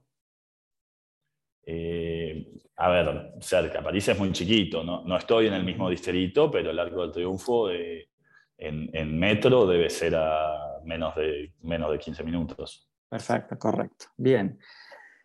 Eh, 1.72 2.48
a 2.78 2.90
ver, 2.90 3.34
cerca. 3.42 3.84
París 3.84 4.08
es 4.08 4.18
muy 4.18 4.32
chiquito, 4.32 4.84
no, 4.84 5.04
no, 5.04 5.18
estoy 5.18 5.46
en 5.46 5.54
el 5.54 5.64
mismo 5.64 5.88
distrito, 5.88 6.50
pero 6.50 6.72
el 6.72 6.80
Arco 6.80 7.04
del 7.04 7.12
Triunfo 7.12 7.70
eh, 7.70 8.10
en, 8.58 8.90
en, 8.92 9.20
metro 9.20 9.68
debe 9.68 9.88
ser 9.92 10.16
a 10.16 10.82
menos 10.84 11.16
de, 11.16 11.54
menos 11.62 11.92
de 11.92 12.00
15 12.00 12.24
minutos. 12.24 12.90
Perfecto, 13.08 13.60
correcto. 13.60 14.08
Bien. 14.18 14.58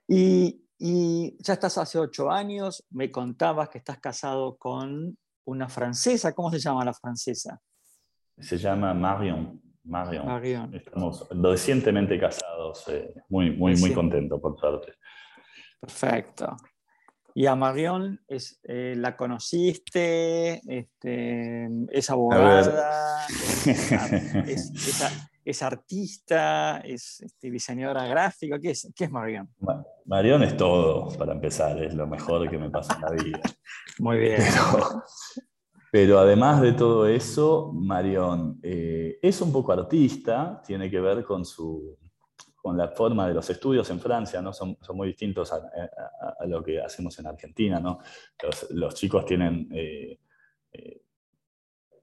Y, 0.07 0.61
ya 1.38 1.54
estás 1.54 1.78
hace 1.78 1.98
ocho 1.98 2.30
años, 2.30 2.85
me 2.90 3.11
contabas 3.11 3.70
que 3.70 3.78
estás 3.78 3.98
casado 4.00 4.59
con 4.59 5.16
una 5.46 5.68
francesa. 5.70 6.35
¿Cómo 6.35 6.50
se 6.50 6.59
llama 6.59 6.85
la 6.85 6.92
francesa? 6.92 7.59
Se 8.38 8.59
llama 8.59 8.92
Marion. 8.92 9.62
Marion. 9.85 10.74
Estamos 10.74 11.26
recientemente 11.30 12.18
casados, 12.18 12.87
eh, 12.88 13.14
muy, 13.30 13.50
muy, 13.57 13.76
muy 13.76 13.94
contentos, 13.94 14.38
por 14.42 14.59
suerte. 14.59 14.92
Perfecto. 15.85 16.57
Y 17.35 17.47
a 17.47 17.55
Marion 17.57 18.20
es, 18.29 18.61
eh, 18.62 18.94
la 18.97 19.16
conociste, 19.16 20.62
este, 20.73 21.68
es 21.90 22.09
abogada, 22.09 23.27
es, 25.44 25.62
artista, 25.62 26.79
es 26.79 27.20
este, 27.20 27.51
diseñadora 27.51 28.07
gráfica. 28.07 28.59
¿Qué 28.61 28.70
es, 28.70 28.90
qué 28.94 29.05
es 29.05 29.11
Marion? 29.11 29.49
Marion 30.07 30.44
es 30.44 30.57
todo, 30.57 31.09
para 31.18 31.33
empezar, 31.33 31.83
es 31.83 31.92
lo 31.92 32.07
mejor 32.07 32.49
que 32.49 32.57
me 32.57 32.70
pasa 32.70 32.94
en 32.94 33.01
la 33.01 33.11
vida. 33.11 33.40
Muy 33.99 34.18
bien. 34.18 34.40
Pero, 35.90 36.18
además 36.20 36.61
de 36.61 36.73
todo 36.73 37.07
eso, 37.09 37.73
Marion 37.75 38.61
eh, 38.62 39.18
es 39.20 39.40
un 39.40 39.53
poco 39.53 39.73
artista, 39.73 40.62
tiene 40.64 40.88
que 40.88 41.01
ver 41.01 41.25
con 41.25 41.44
su, 41.44 41.99
con 42.64 42.79
la 42.79 42.88
forma 42.88 43.29
de 43.29 43.35
los 43.35 43.50
estudios 43.50 43.90
en 43.90 44.00
Francia, 44.00 44.40
¿no? 44.40 44.50
son, 44.55 44.79
son 44.81 44.96
muy 44.96 45.09
distintos 45.09 45.53
a, 45.53 45.61
lo 46.46 46.64
que 46.64 46.81
hacemos 46.81 47.18
en 47.18 47.27
Argentina. 47.27 47.79
¿no? 47.79 47.98
Los, 48.70 48.94
chicos 48.94 49.27
tienen, 49.27 49.68
eh, 49.70 50.18
eh, 50.72 51.03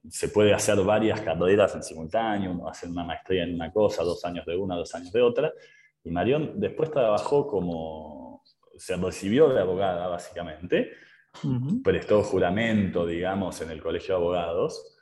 se 0.07 0.29
puede 0.29 0.53
hacer 0.53 0.79
varias 0.83 1.19
carreras 1.21 1.73
en 1.73 1.81
simultáneo, 1.81 2.51
uno 2.51 2.69
hace 2.69 2.87
una 2.87 3.03
maestría 3.03 3.41
en 3.43 3.55
una 3.55 3.73
cosa, 3.73 4.03
dos 4.03 4.23
años 4.23 4.45
de 4.45 4.55
una, 4.55 4.75
dos 4.75 4.93
años 4.93 5.11
de 5.11 5.23
otra, 5.23 5.51
y 6.03 6.11
Marión 6.11 6.59
después 6.59 6.91
trabajó 6.91 7.47
como, 7.47 8.43
se 8.77 8.95
recibió 8.97 9.49
de 9.49 9.61
abogada 9.61 10.09
básicamente, 10.09 10.91
prestó 11.83 12.21
juramento, 12.21 13.07
digamos, 13.07 13.59
en 13.61 13.71
el 13.71 13.81
Colegio 13.81 14.13
de 14.13 14.21
Abogados, 14.21 14.99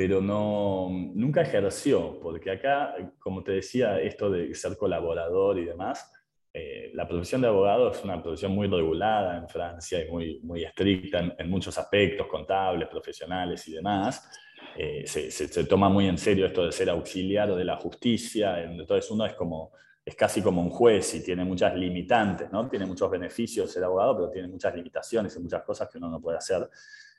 pero 0.00 0.22
no, 0.22 0.88
nunca 0.88 1.42
ejerció, 1.42 2.18
porque 2.22 2.50
acá, 2.50 2.94
como 3.18 3.42
te 3.42 3.52
decía, 3.52 4.00
esto 4.00 4.30
de 4.30 4.54
ser 4.54 4.78
colaborador 4.78 5.58
y 5.58 5.66
demás, 5.66 6.10
eh, 6.54 6.90
la 6.94 7.06
profesión 7.06 7.42
de 7.42 7.48
abogado 7.48 7.90
es 7.90 8.02
una 8.02 8.22
profesión 8.22 8.52
muy 8.52 8.66
regulada 8.66 9.36
en 9.36 9.46
Francia 9.46 10.02
y 10.02 10.10
muy, 10.10 10.40
muy 10.42 10.64
estricta 10.64 11.34
en, 11.36 11.50
muchos 11.50 11.76
aspectos, 11.76 12.26
contables, 12.28 12.88
profesionales 12.88 13.68
y 13.68 13.72
demás. 13.74 14.26
Eh, 14.74 15.02
se, 15.04 15.30
se, 15.30 15.64
toma 15.64 15.90
muy 15.90 16.08
en 16.08 16.16
serio 16.16 16.46
esto 16.46 16.64
de 16.64 16.72
ser 16.72 16.88
auxiliar 16.88 17.54
de 17.54 17.64
la 17.66 17.76
justicia, 17.76 18.58
entonces 18.62 19.10
uno 19.10 19.26
es 19.26 19.34
como 19.34 19.72
es 20.02 20.16
casi 20.16 20.40
como 20.40 20.62
un 20.62 20.70
juez 20.70 21.14
y 21.14 21.22
tiene 21.22 21.44
muchas 21.44 21.74
limitantes, 21.76 22.50
¿no? 22.50 22.66
Tiene 22.70 22.86
muchos 22.86 23.10
beneficios 23.10 23.70
ser 23.70 23.84
abogado, 23.84 24.16
pero 24.16 24.30
tiene 24.30 24.48
muchas 24.48 24.74
limitaciones 24.74 25.36
y 25.36 25.40
muchas 25.40 25.62
cosas 25.62 25.90
que 25.90 25.98
uno 25.98 26.08
no 26.08 26.22
puede 26.22 26.38
hacer. 26.38 26.70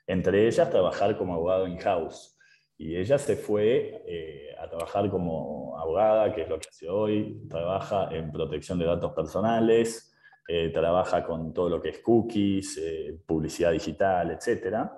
Entre 0.04 0.48
ellas, 0.48 0.68
trabajar 0.68 1.16
como 1.16 1.34
abogado 1.34 1.68
in-house. 1.68 2.36
Y 2.82 2.96
ella 2.96 3.16
se 3.16 3.36
fue 3.36 4.02
eh, 4.08 4.56
a 4.58 4.68
trabajar 4.68 5.08
como 5.08 5.78
abogada, 5.78 6.34
que 6.34 6.42
es 6.42 6.48
lo 6.48 6.58
que 6.58 6.68
hace 6.68 6.88
hoy, 6.88 7.46
trabaja 7.48 8.08
en 8.10 8.32
protección 8.32 8.76
de 8.76 8.86
datos 8.86 9.12
personales, 9.12 10.12
eh, 10.48 10.68
trabaja 10.70 11.24
con 11.24 11.54
todo 11.54 11.68
lo 11.68 11.80
que 11.80 11.90
es 11.90 12.00
cookies, 12.00 12.78
eh, 12.78 13.20
publicidad 13.24 13.70
digital, 13.70 14.32
etc. 14.32 14.90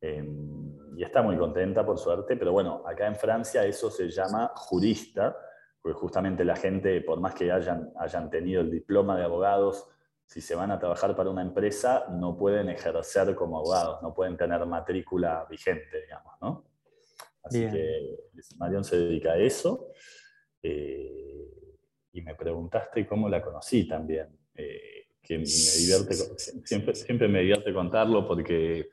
Em, 0.00 0.98
y 0.98 1.04
está 1.04 1.22
muy 1.22 1.36
contenta, 1.36 1.86
por 1.86 1.96
suerte, 1.96 2.36
pero 2.36 2.50
bueno, 2.50 2.82
acá 2.84 3.06
en 3.06 3.14
Francia 3.14 3.64
eso 3.64 3.88
se 3.88 4.10
llama 4.10 4.50
jurista, 4.56 5.36
porque 5.80 5.96
justamente 5.96 6.44
la 6.44 6.56
gente, 6.56 7.02
por 7.02 7.20
más 7.20 7.34
que 7.34 7.52
hayan, 7.52 7.92
hayan 8.00 8.30
tenido 8.30 8.62
el 8.62 8.70
diploma 8.70 9.16
de 9.16 9.22
abogados, 9.22 9.88
si 10.26 10.40
se 10.40 10.56
van 10.56 10.72
a 10.72 10.78
trabajar 10.80 11.14
para 11.14 11.30
una 11.30 11.42
empresa, 11.42 12.04
no 12.10 12.36
pueden 12.36 12.68
ejercer 12.68 13.36
como 13.36 13.58
abogados, 13.58 14.02
no 14.02 14.12
pueden 14.12 14.36
tener 14.36 14.66
matrícula 14.66 15.46
vigente, 15.48 16.00
digamos, 16.00 16.34
¿no? 16.40 16.71
Así 17.42 17.60
que 17.60 18.16
Marion 18.56 18.84
se 18.84 18.98
dedica 18.98 19.32
a 19.32 19.38
eso. 19.38 19.92
Eh, 20.62 21.48
y 22.12 22.22
me 22.22 22.34
preguntaste 22.34 23.06
cómo 23.06 23.28
la 23.28 23.42
conocí 23.42 23.86
también. 23.88 24.28
Eh, 24.54 25.06
que 25.22 25.38
me 25.38 25.44
divierte, 25.44 26.14
siempre, 26.64 26.94
siempre 26.94 27.28
me 27.28 27.40
divierte 27.40 27.72
contarlo 27.72 28.26
porque 28.26 28.88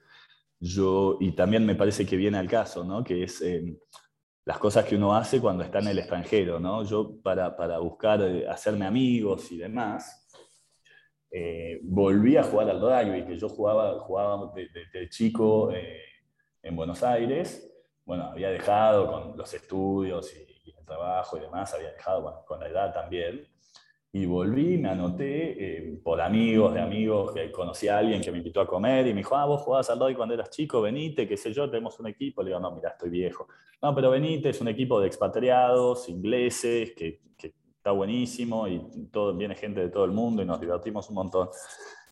yo, 0.59 1.17
y 1.19 1.31
también 1.31 1.65
me 1.65 1.75
parece 1.75 2.05
que 2.05 2.15
viene 2.15 2.37
al 2.37 2.47
caso, 2.47 2.83
¿no? 2.83 3.03
que 3.03 3.23
es 3.23 3.41
eh, 3.41 3.77
las 4.45 4.59
cosas 4.59 4.85
que 4.85 4.95
uno 4.95 5.15
hace 5.15 5.41
cuando 5.41 5.63
está 5.63 5.79
en 5.79 5.87
el 5.87 5.99
extranjero. 5.99 6.59
¿no? 6.59 6.83
Yo 6.83 7.19
para, 7.21 7.55
para 7.55 7.79
buscar 7.79 8.21
hacerme 8.47 8.85
amigos 8.85 9.51
y 9.51 9.57
demás, 9.57 10.27
volví 11.83 12.37
a 12.37 12.43
jugar 12.43 12.69
al 12.69 12.81
rugby, 12.81 13.25
que 13.25 13.37
yo 13.37 13.49
jugaba, 13.49 13.99
jugaba 13.99 14.51
de 14.55 15.09
chico 15.09 15.71
en 16.61 16.75
Buenos 16.75 17.03
Aires 17.03 17.68
bueno, 18.09 18.23
había 18.23 18.49
dejado 18.49 19.05
con 19.05 19.37
los 19.37 19.53
estudios 19.53 20.33
y, 20.35 20.71
el 20.71 20.83
trabajo 20.83 21.37
y 21.37 21.41
demás, 21.41 21.71
había 21.75 21.91
dejado 21.91 22.43
con 22.47 22.59
la 22.59 22.67
edad 22.67 22.91
también. 22.91 23.47
Y 24.11 24.25
volví, 24.25 24.79
me 24.79 24.89
anoté 24.89 25.91
eh, 25.91 25.99
por 26.03 26.19
amigos 26.19 26.73
de 26.73 26.81
amigos, 26.81 27.35
que 27.35 27.51
conocí 27.51 27.87
a 27.87 27.99
alguien 27.99 28.19
que 28.19 28.31
me 28.31 28.39
invitó 28.39 28.61
a 28.61 28.65
comer 28.65 29.05
y 29.05 29.11
me 29.11 29.17
dijo, 29.17 29.35
ah, 29.35 29.45
vos 29.45 29.61
jugabas 29.61 29.91
al 29.91 29.99
rugby 29.99 30.15
cuando 30.15 30.33
eras 30.33 30.49
chico, 30.49 30.81
venite, 30.81 31.27
qué 31.27 31.37
sé 31.37 31.53
yo, 31.53 31.69
tenemos 31.69 31.99
un 31.99 32.07
equipo. 32.07 32.41
Le 32.41 32.47
digo, 32.49 32.59
no, 32.59 32.71
mira, 32.71 32.89
estoy 32.89 33.11
viejo. 33.11 33.47
No, 33.79 33.93
pero 33.93 34.09
venite, 34.09 34.49
es 34.49 34.59
un 34.59 34.69
equipo 34.69 34.99
de 34.99 35.05
expatriados, 35.05 36.09
ingleses, 36.09 36.93
que, 36.95 37.21
que 37.37 37.53
está 37.77 37.91
buenísimo 37.91 38.67
y 38.67 38.79
todo, 39.11 39.35
viene 39.35 39.53
gente 39.53 39.81
de 39.81 39.89
todo 39.89 40.05
el 40.05 40.11
mundo 40.13 40.41
y 40.41 40.45
nos 40.45 40.59
divertimos 40.59 41.07
un 41.09 41.15
montón. 41.15 41.49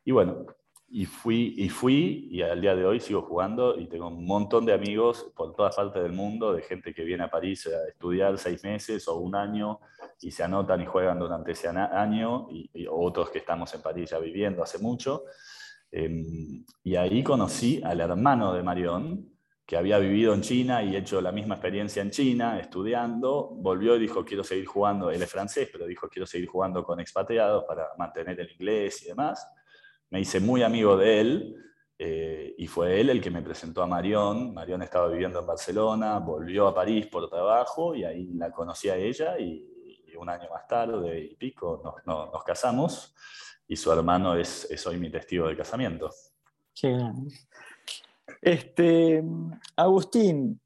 Y 0.05 0.11
bueno, 0.11 0.45
y 0.89 1.05
fui, 1.05 1.53
y 1.57 1.67
fui, 1.67 2.29
y 2.31 2.41
al 2.41 2.61
día 2.61 2.73
de 2.73 2.85
hoy 2.85 3.01
sigo 3.01 3.21
jugando 3.21 3.77
y 3.77 3.87
tengo 3.87 4.07
un 4.07 4.25
montón 4.25 4.65
de 4.65 4.73
amigos 4.73 5.29
por 5.35 5.53
todas 5.53 5.75
partes 5.75 6.01
del 6.01 6.13
mundo, 6.13 6.53
de 6.53 6.61
gente 6.61 6.93
que 6.93 7.03
viene 7.03 7.25
a 7.25 7.29
París 7.29 7.67
a 7.67 7.89
estudiar 7.89 8.37
seis 8.37 8.63
meses 8.63 9.05
o 9.09 9.17
un 9.17 9.35
año 9.35 9.81
y 10.21 10.31
se 10.31 10.43
anotan 10.43 10.81
y 10.81 10.85
juegan 10.85 11.19
durante 11.19 11.51
ese 11.51 11.67
año, 11.67 12.47
y, 12.49 12.87
otros 12.89 13.29
que 13.29 13.39
estamos 13.39 13.73
en 13.73 13.81
París 13.81 14.11
ya 14.11 14.19
viviendo 14.19 14.63
hace 14.63 14.79
mucho. 14.79 15.23
Em, 15.91 16.65
y 16.83 16.95
ahí 16.95 17.21
conocí 17.21 17.81
al 17.83 17.99
hermano 17.99 18.53
de 18.53 18.63
Marión, 18.63 19.29
que 19.65 19.75
había 19.75 19.99
vivido 19.99 20.33
en 20.33 20.41
China 20.41 20.81
y 20.81 20.95
hecho 20.95 21.19
la 21.19 21.33
misma 21.33 21.55
experiencia 21.55 22.01
en 22.01 22.11
China, 22.11 22.59
estudiando, 22.59 23.49
volvió 23.57 23.97
y 23.97 23.99
dijo, 23.99 24.23
quiero 24.23 24.43
seguir 24.43 24.65
jugando, 24.65 25.11
él 25.11 25.21
es 25.21 25.29
francés, 25.29 25.67
pero 25.69 25.85
dijo, 25.85 26.07
quiero 26.07 26.25
seguir 26.25 26.47
jugando 26.47 26.83
con 26.85 27.01
expatriados 27.01 27.65
para 27.65 27.89
mantener 27.97 28.39
el 28.39 28.51
inglés 28.51 29.03
y 29.03 29.09
demás 29.09 29.45
me 30.09 30.21
hice 30.21 30.39
muy 30.39 30.63
amigo 30.63 30.97
de 30.97 31.19
él 31.19 31.55
eh, 31.99 32.53
y 32.57 32.67
fue 32.67 32.99
él 32.99 33.09
el 33.09 33.21
que 33.21 33.31
me 33.31 33.41
presentó 33.41 33.81
a 33.81 33.87
Marión. 33.87 34.53
Marión 34.53 34.81
estaba 34.81 35.07
viviendo 35.07 35.39
en 35.39 35.47
Barcelona, 35.47 36.19
volvió 36.19 36.67
a 36.67 36.75
París 36.75 37.07
por 37.07 37.29
trabajo 37.29 37.95
y 37.95 38.03
ahí 38.03 38.33
la 38.33 38.51
conocí 38.51 38.89
a 38.89 38.95
ella 38.95 39.37
y, 39.39 39.73
un 40.19 40.29
año 40.29 40.49
más 40.49 40.67
tarde 40.67 41.19
y 41.19 41.35
pico 41.35 41.79
nos, 42.03 42.43
casamos 42.43 43.13
y 43.67 43.75
su 43.75 43.91
hermano 43.91 44.35
es, 44.35 44.87
hoy 44.87 44.97
mi 44.97 45.11
testigo 45.11 45.47
de 45.47 45.55
casamiento. 45.55 46.09
Qué 46.73 46.97
Este, 48.41 49.23
Agustín, 49.75 50.59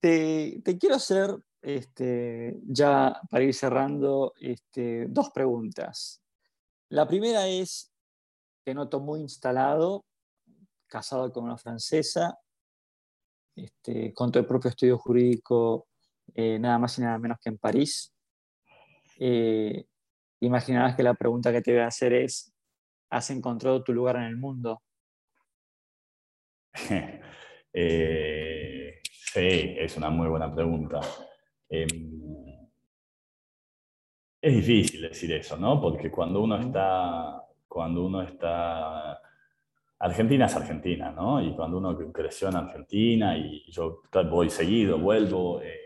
te, 0.00 0.62
te 0.64 0.78
quiero 0.78 0.94
hacer, 0.94 1.36
este, 1.60 2.56
ya 2.64 3.20
para 3.28 3.44
ir 3.44 3.52
cerrando, 3.52 4.32
este, 4.40 5.08
dos 5.10 5.28
preguntas. 5.28 6.22
La 6.88 7.06
primera 7.06 7.46
es, 7.46 7.92
te 8.66 8.74
noto 8.74 8.98
muy 8.98 9.20
instalado, 9.20 10.04
casado 10.88 11.32
con 11.32 11.44
una 11.44 11.56
francesa, 11.56 12.36
este, 13.54 14.12
con 14.12 14.32
tu 14.32 14.44
propio 14.44 14.70
estudio 14.70 14.98
jurídico, 14.98 15.86
eh, 16.34 16.58
nada 16.58 16.76
más 16.76 16.98
y 16.98 17.02
nada 17.02 17.16
menos 17.16 17.38
que 17.40 17.50
en 17.50 17.58
París. 17.58 18.12
Eh, 19.20 19.86
imaginarás 20.40 20.96
que 20.96 21.04
la 21.04 21.14
pregunta 21.14 21.52
que 21.52 21.62
te 21.62 21.70
voy 21.74 21.82
a 21.82 21.86
hacer 21.86 22.12
es, 22.12 22.52
¿has 23.08 23.30
encontrado 23.30 23.84
tu 23.84 23.92
lugar 23.92 24.16
en 24.16 24.24
el 24.24 24.36
mundo? 24.36 24.82
Eh, 27.78 29.02
sí, 29.04 29.74
es 29.76 29.98
una 29.98 30.08
muy 30.08 30.28
buena 30.28 30.50
pregunta. 30.50 30.98
Em, 31.68 32.70
es 34.40 34.54
difícil 34.54 35.02
decir 35.02 35.30
eso, 35.34 35.58
¿no? 35.58 35.78
Porque 35.78 36.10
cuando 36.10 36.40
uno 36.42 36.58
está 36.58 37.45
cuando 37.68 38.04
uno 38.04 38.22
está... 38.22 39.20
Argentina 39.98 40.46
es 40.46 40.54
Argentina, 40.54 41.10
¿no? 41.10 41.42
Y 41.42 41.54
cuando 41.54 41.78
uno 41.78 41.96
creció 42.12 42.48
en 42.48 42.56
Argentina 42.56 43.36
y 43.36 43.70
yo 43.70 44.02
voy 44.30 44.50
seguido, 44.50 44.98
vuelvo, 44.98 45.62
eh, 45.62 45.80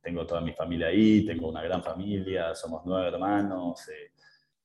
tengo 0.00 0.24
toda 0.24 0.40
mi 0.40 0.52
familia 0.52 0.88
ahí, 0.88 1.26
tengo 1.26 1.48
una 1.48 1.62
gran 1.62 1.82
familia, 1.82 2.54
somos 2.54 2.82
nueve 2.84 3.08
hermanos, 3.08 3.88
eh, 3.88 4.12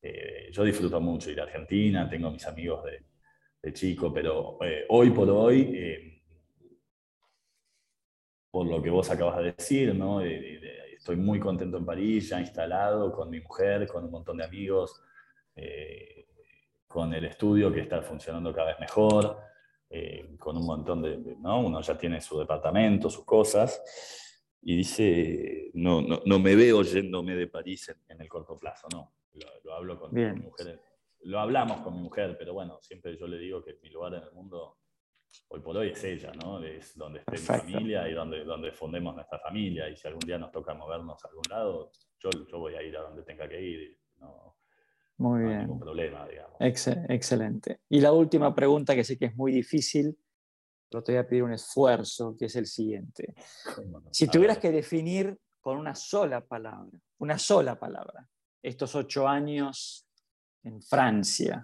eh, 0.02 0.50
yo 0.52 0.64
disfruto 0.64 1.02
mucho 1.02 1.32
ir 1.32 1.40
a 1.42 1.44
Argentina, 1.44 2.08
tengo 2.08 2.30
mis 2.30 2.46
amigos 2.46 2.84
de, 2.86 3.04
de 3.64 3.74
chico, 3.74 4.14
pero 4.14 4.60
hoy 4.90 5.10
por 5.10 5.30
hoy, 5.30 6.22
por 8.52 8.68
lo 8.68 8.82
que 8.82 8.92
vos 8.92 9.10
acabas 9.10 9.38
de 9.40 9.54
decir, 9.54 9.96
¿no? 9.96 10.20
De, 10.20 10.94
estoy 10.96 11.16
muy 11.16 11.40
contento 11.40 11.78
en 11.78 11.86
París, 11.86 12.30
ya 12.30 12.40
instalado 12.40 13.12
con 13.12 13.30
mi 13.30 13.42
mujer, 13.42 13.88
con 13.88 14.04
un 14.04 14.12
montón 14.12 14.38
de 14.38 14.44
amigos, 14.44 15.02
con 16.88 17.14
el 17.14 17.26
estudio 17.26 17.72
que 17.72 17.82
está 17.82 18.02
funcionando 18.02 18.54
cada 18.54 18.70
vez 18.70 18.80
mejor, 18.80 19.38
con 20.40 20.58
un 20.58 20.66
montón 20.66 21.02
de, 21.02 21.36
¿no? 21.40 21.62
Uno 21.62 21.82
ya 21.82 21.98
tiene 21.98 22.22
su 22.22 22.40
departamento, 22.40 23.10
sus 23.10 23.26
cosas, 23.26 23.82
y 24.62 24.76
dice, 24.76 25.72
no, 25.76 26.02
no, 26.02 26.22
no 26.26 26.40
me 26.40 26.56
veo 26.56 26.82
yéndome 26.82 27.36
de 27.36 27.48
París 27.48 27.96
en, 28.08 28.22
el 28.22 28.28
corto 28.28 28.58
plazo, 28.58 28.88
no. 28.92 29.14
Lo, 29.64 29.74
hablo 29.74 30.00
con 30.00 30.14
mi 30.14 30.26
mujer, 30.26 30.82
lo 31.22 31.40
hablamos 31.40 31.82
con 31.82 31.94
mi 31.96 32.02
mujer, 32.02 32.36
pero 32.38 32.54
bueno, 32.54 32.80
siempre 32.82 33.16
yo 33.18 33.28
le 33.28 33.38
digo 33.38 33.64
que 33.64 33.78
mi 33.82 33.90
lugar 33.90 34.16
en 34.16 34.24
el 34.24 34.32
mundo 34.32 34.80
hoy 35.50 35.60
por 35.60 35.78
hoy 35.78 35.90
es 35.90 36.04
ella, 36.04 36.32
¿no? 36.34 36.64
Es 36.64 36.98
donde 36.98 37.20
esté 37.20 37.34
mi 37.34 37.38
familia 37.38 38.10
y 38.10 38.14
donde, 38.14 38.44
donde 38.44 38.72
fundemos 38.72 39.16
nuestra 39.16 39.40
familia. 39.40 39.88
Y 39.90 39.96
si 39.96 40.08
algún 40.08 40.26
día 40.26 40.38
nos 40.38 40.52
toca 40.52 40.74
movernos 40.74 41.24
a 41.24 41.28
algún 41.28 41.44
lado, 41.50 41.92
yo, 42.20 42.30
yo 42.32 42.60
voy 42.60 42.76
a 42.76 42.82
ir 42.82 42.98
a 42.98 43.02
donde 43.02 43.24
tenga 43.24 43.48
que 43.48 43.62
ir. 43.62 44.00
No, 44.18 44.57
muy 45.18 45.42
bien. 45.42 45.52
Hay 45.52 45.62
ningún 45.62 45.80
problema, 45.80 46.28
digamos. 46.28 46.56
excelente. 46.60 47.82
Y 47.90 48.02
la 48.02 48.12
última 48.12 48.54
pregunta, 48.54 48.96
que 48.96 49.04
sé 49.04 49.18
que 49.18 49.26
es 49.26 49.36
muy 49.36 49.52
difícil, 49.52 50.18
pero 50.90 51.04
te 51.04 51.12
voy 51.14 51.20
a 51.20 51.28
pedir 51.28 51.44
un 51.44 51.54
esfuerzo, 51.54 52.36
que 52.38 52.46
es 52.46 52.56
el 52.56 52.66
siguiente. 52.66 53.34
Si 54.12 54.28
tuvieras 54.28 54.58
que 54.58 54.72
definir 54.72 55.38
con 55.60 55.78
una 55.78 55.96
sola 55.96 56.42
palabra, 56.46 57.00
una 57.18 57.38
sola 57.38 57.78
palabra, 57.78 58.28
estos 58.62 58.96
ocho 58.96 59.28
años 59.28 60.08
en 60.64 60.82
Francia, 60.82 61.64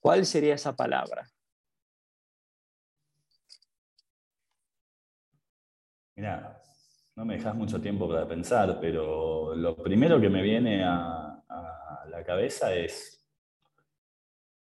¿cuál 0.00 0.24
sería 0.26 0.54
esa 0.54 0.76
palabra? 0.76 1.26
Mira, 6.16 6.62
no 7.16 7.24
me 7.24 7.36
dejas 7.36 7.54
mucho 7.56 7.80
tiempo 7.80 8.08
para 8.08 8.28
pensar, 8.28 8.78
pero 8.80 9.54
lo 9.54 9.76
primero 9.76 10.20
que 10.20 10.28
me 10.28 10.42
viene 10.42 10.84
a, 10.84 11.23
la 12.08 12.24
cabeza 12.24 12.74
es 12.74 13.24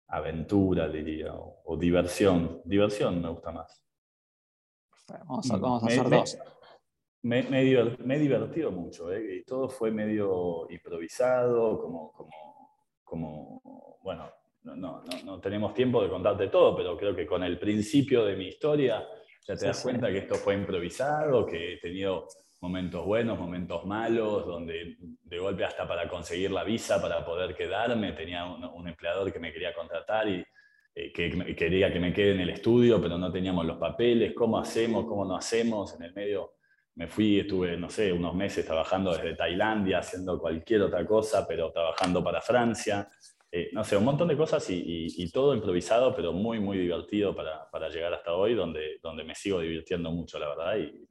aventura, 0.09 0.89
diría, 0.89 1.35
o, 1.35 1.77
diversión. 1.77 2.63
Diversión 2.65 3.21
me 3.21 3.29
gusta 3.29 3.53
más. 3.53 3.83
Vamos 5.09 5.51
a, 5.51 5.87
hacer 5.87 6.09
dos. 6.09 6.39
Me, 7.23 7.41
he 7.41 8.19
divertido 8.19 8.71
mucho, 8.71 9.13
¿eh? 9.13 9.37
y 9.37 9.45
todo 9.45 9.69
fue 9.69 9.91
medio 9.91 10.67
improvisado, 10.71 11.81
como, 11.81 12.13
como, 13.03 13.99
bueno, 14.03 14.31
no, 14.63 14.77
no, 14.77 15.03
no, 15.25 15.41
tenemos 15.41 15.75
tiempo 15.75 16.03
de 16.03 16.11
contarte 16.11 16.49
todo, 16.49 16.77
pero 16.77 16.97
creo 16.97 17.15
que 17.15 17.27
con 17.27 17.43
el 17.43 17.59
principio 17.59 18.25
de 18.25 18.37
mi 18.37 18.49
historia 18.49 19.07
ya 19.47 19.57
te 19.57 19.67
das 19.67 19.83
cuenta 19.83 20.09
que 20.09 20.19
esto 20.19 20.35
fue 20.37 20.55
improvisado, 20.55 21.47
que 21.47 21.75
he 21.75 21.77
tenido 21.79 22.27
momentos 22.65 23.05
buenos, 23.05 23.39
momentos 23.39 23.85
malos, 23.85 24.47
donde 24.47 24.97
de 24.99 25.39
golpe 25.39 25.67
hasta 25.67 25.87
para 25.87 26.09
conseguir 26.09 26.51
la 26.51 26.65
visa, 26.65 27.01
para 27.01 27.23
poder 27.23 27.55
quedarme, 27.55 28.13
tenía 28.13 28.47
un, 28.47 28.89
empleador 28.89 29.31
que 29.31 29.39
me 29.39 29.53
quería 29.53 29.75
contratar 29.75 30.27
y 30.31 30.43
eh, 30.95 31.13
que 31.13 31.55
quería 31.55 31.93
que 31.93 32.01
me 32.01 32.15
quede 32.15 32.33
en 32.33 32.41
el 32.41 32.49
estudio, 32.49 33.03
pero 33.03 33.19
no 33.19 33.31
teníamos 33.31 33.67
los 33.67 33.77
papeles, 33.77 34.33
cómo 34.33 34.59
hacemos, 34.59 35.05
cómo 35.05 35.27
no 35.27 35.37
hacemos, 35.37 35.95
en 35.95 36.05
el 36.05 36.15
medio 36.15 36.55
me 36.95 37.07
fui, 37.07 37.41
estuve, 37.41 37.77
no 37.77 37.91
sé, 37.91 38.11
unos 38.11 38.35
meses 38.35 38.65
trabajando 38.65 39.13
desde 39.13 39.35
Tailandia, 39.35 39.99
haciendo 39.99 40.39
cualquier 40.39 40.83
otra 40.83 41.05
cosa, 41.05 41.47
pero 41.47 41.71
trabajando 41.71 42.25
para 42.25 42.41
Francia. 42.41 43.11
Eh, 43.51 43.69
no 43.73 43.85
sé, 43.85 43.97
un 43.97 44.05
montón 44.05 44.29
de 44.29 44.39
cosas 44.39 44.65
y, 44.71 45.31
todo 45.31 45.55
improvisado, 45.55 46.15
pero 46.15 46.33
muy, 46.33 46.61
muy 46.61 46.79
divertido 46.79 47.35
para, 47.35 47.89
llegar 47.91 48.15
hasta 48.15 48.33
hoy, 48.33 48.55
donde, 48.55 49.01
donde 49.03 49.23
me 49.23 49.35
sigo 49.35 49.61
divirtiendo 49.61 50.11
mucho, 50.13 50.39
la 50.39 50.49
verdad, 50.49 50.79
y 50.79 51.07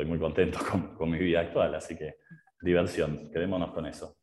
estoy 0.00 0.06
muy 0.06 0.18
contento 0.18 0.58
con, 0.70 0.94
con, 0.94 1.10
mi 1.10 1.18
vida 1.18 1.40
actual, 1.40 1.74
así 1.74 1.96
que 1.96 2.16
diversión, 2.60 3.30
quedémonos 3.30 3.72
con 3.72 3.86
eso. 3.86 4.16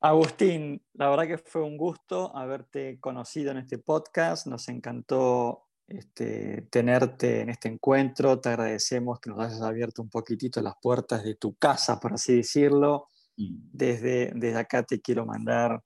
Agustín, 0.00 0.82
la 0.94 1.10
verdad 1.10 1.26
que 1.26 1.38
fue 1.38 1.62
un 1.62 1.76
gusto 1.76 2.34
haberte 2.34 2.98
conocido 2.98 3.50
en 3.50 3.58
este 3.58 3.76
podcast, 3.78 4.46
nos 4.46 4.66
encantó 4.68 5.66
este, 5.86 6.62
tenerte 6.70 7.42
en 7.42 7.50
este 7.50 7.68
encuentro, 7.68 8.40
te 8.40 8.48
agradecemos 8.48 9.20
que 9.20 9.28
nos 9.28 9.40
hayas 9.40 9.60
abierto 9.60 10.00
un 10.00 10.08
poquitito 10.08 10.62
las 10.62 10.74
puertas 10.80 11.22
de 11.24 11.34
tu 11.34 11.54
casa, 11.56 12.00
por 12.00 12.14
así 12.14 12.36
decirlo. 12.36 13.08
Mm. 13.36 13.56
Desde, 13.72 14.32
desde 14.34 14.58
acá 14.58 14.82
te 14.82 15.00
quiero 15.02 15.26
mandar 15.26 15.82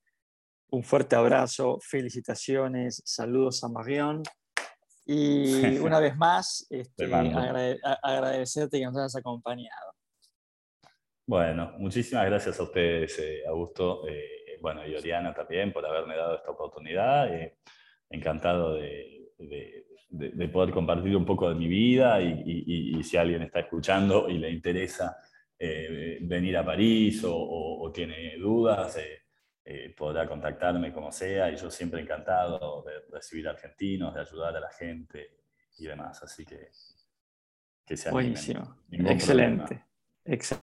un 0.71 0.85
fuerte 0.85 1.17
abrazo, 1.17 1.79
felicitaciones, 1.81 3.03
saludos 3.05 3.65
a 3.65 3.69
Marion. 3.69 4.23
Y 5.07 5.79
una 5.79 6.01
vez 6.01 6.17
más, 6.17 6.67
este, 6.71 7.05
agradecerte 8.03 8.79
que 8.79 8.85
nos 8.85 8.97
hayas 8.97 9.17
acompañado. 9.17 9.93
Bueno, 11.27 11.73
muchísimas 11.79 12.27
gracias 12.27 12.61
a 12.61 12.63
ustedes, 12.65 13.19
eh, 13.19 13.43
Augusto, 13.49 14.07
eh, 14.07 14.59
bueno, 14.61 14.87
y 14.87 14.95
Oriana 14.95 15.33
también 15.33 15.73
por 15.73 15.85
haberme 15.87 16.17
dado 16.17 16.37
esta 16.37 16.51
oportunidad. 16.51 17.35
Eh, 17.35 17.57
encantado 18.11 18.75
de, 18.75 19.11
poder 20.53 20.73
compartir 20.73 21.17
un 21.17 21.25
poco 21.25 21.49
de 21.49 21.57
mi 21.57 21.67
vida 21.67 22.21
y, 22.21 23.03
si 23.03 23.17
alguien 23.17 23.43
está 23.43 23.61
escuchando 23.61 24.29
y 24.29 24.39
le 24.39 24.51
interesa 24.51 25.17
venir 25.59 26.57
a 26.57 26.65
París 26.65 27.25
o 27.27 27.91
tiene 27.93 28.37
dudas, 28.37 28.97
eh, 29.65 29.95
podrá 29.97 30.27
contactarme 30.27 30.93
como 30.93 31.11
sea 31.11 31.51
y 31.51 31.57
yo 31.57 31.71
siempre 31.71 32.01
encantado 32.01 32.83
de 32.83 33.01
recibir 33.11 33.49
argentinos, 33.49 34.15
de 34.15 34.21
ayudar 34.21 34.57
a 34.57 34.61
la 34.61 34.71
gente 34.71 35.39
y 35.79 35.87
demás. 35.87 36.23
Así 36.23 36.45
que 36.45 36.71
que 37.85 37.97
se 37.97 38.11
Buenísimo. 38.11 38.77
Excelente. 38.91 39.85
Excelente. 40.25 40.63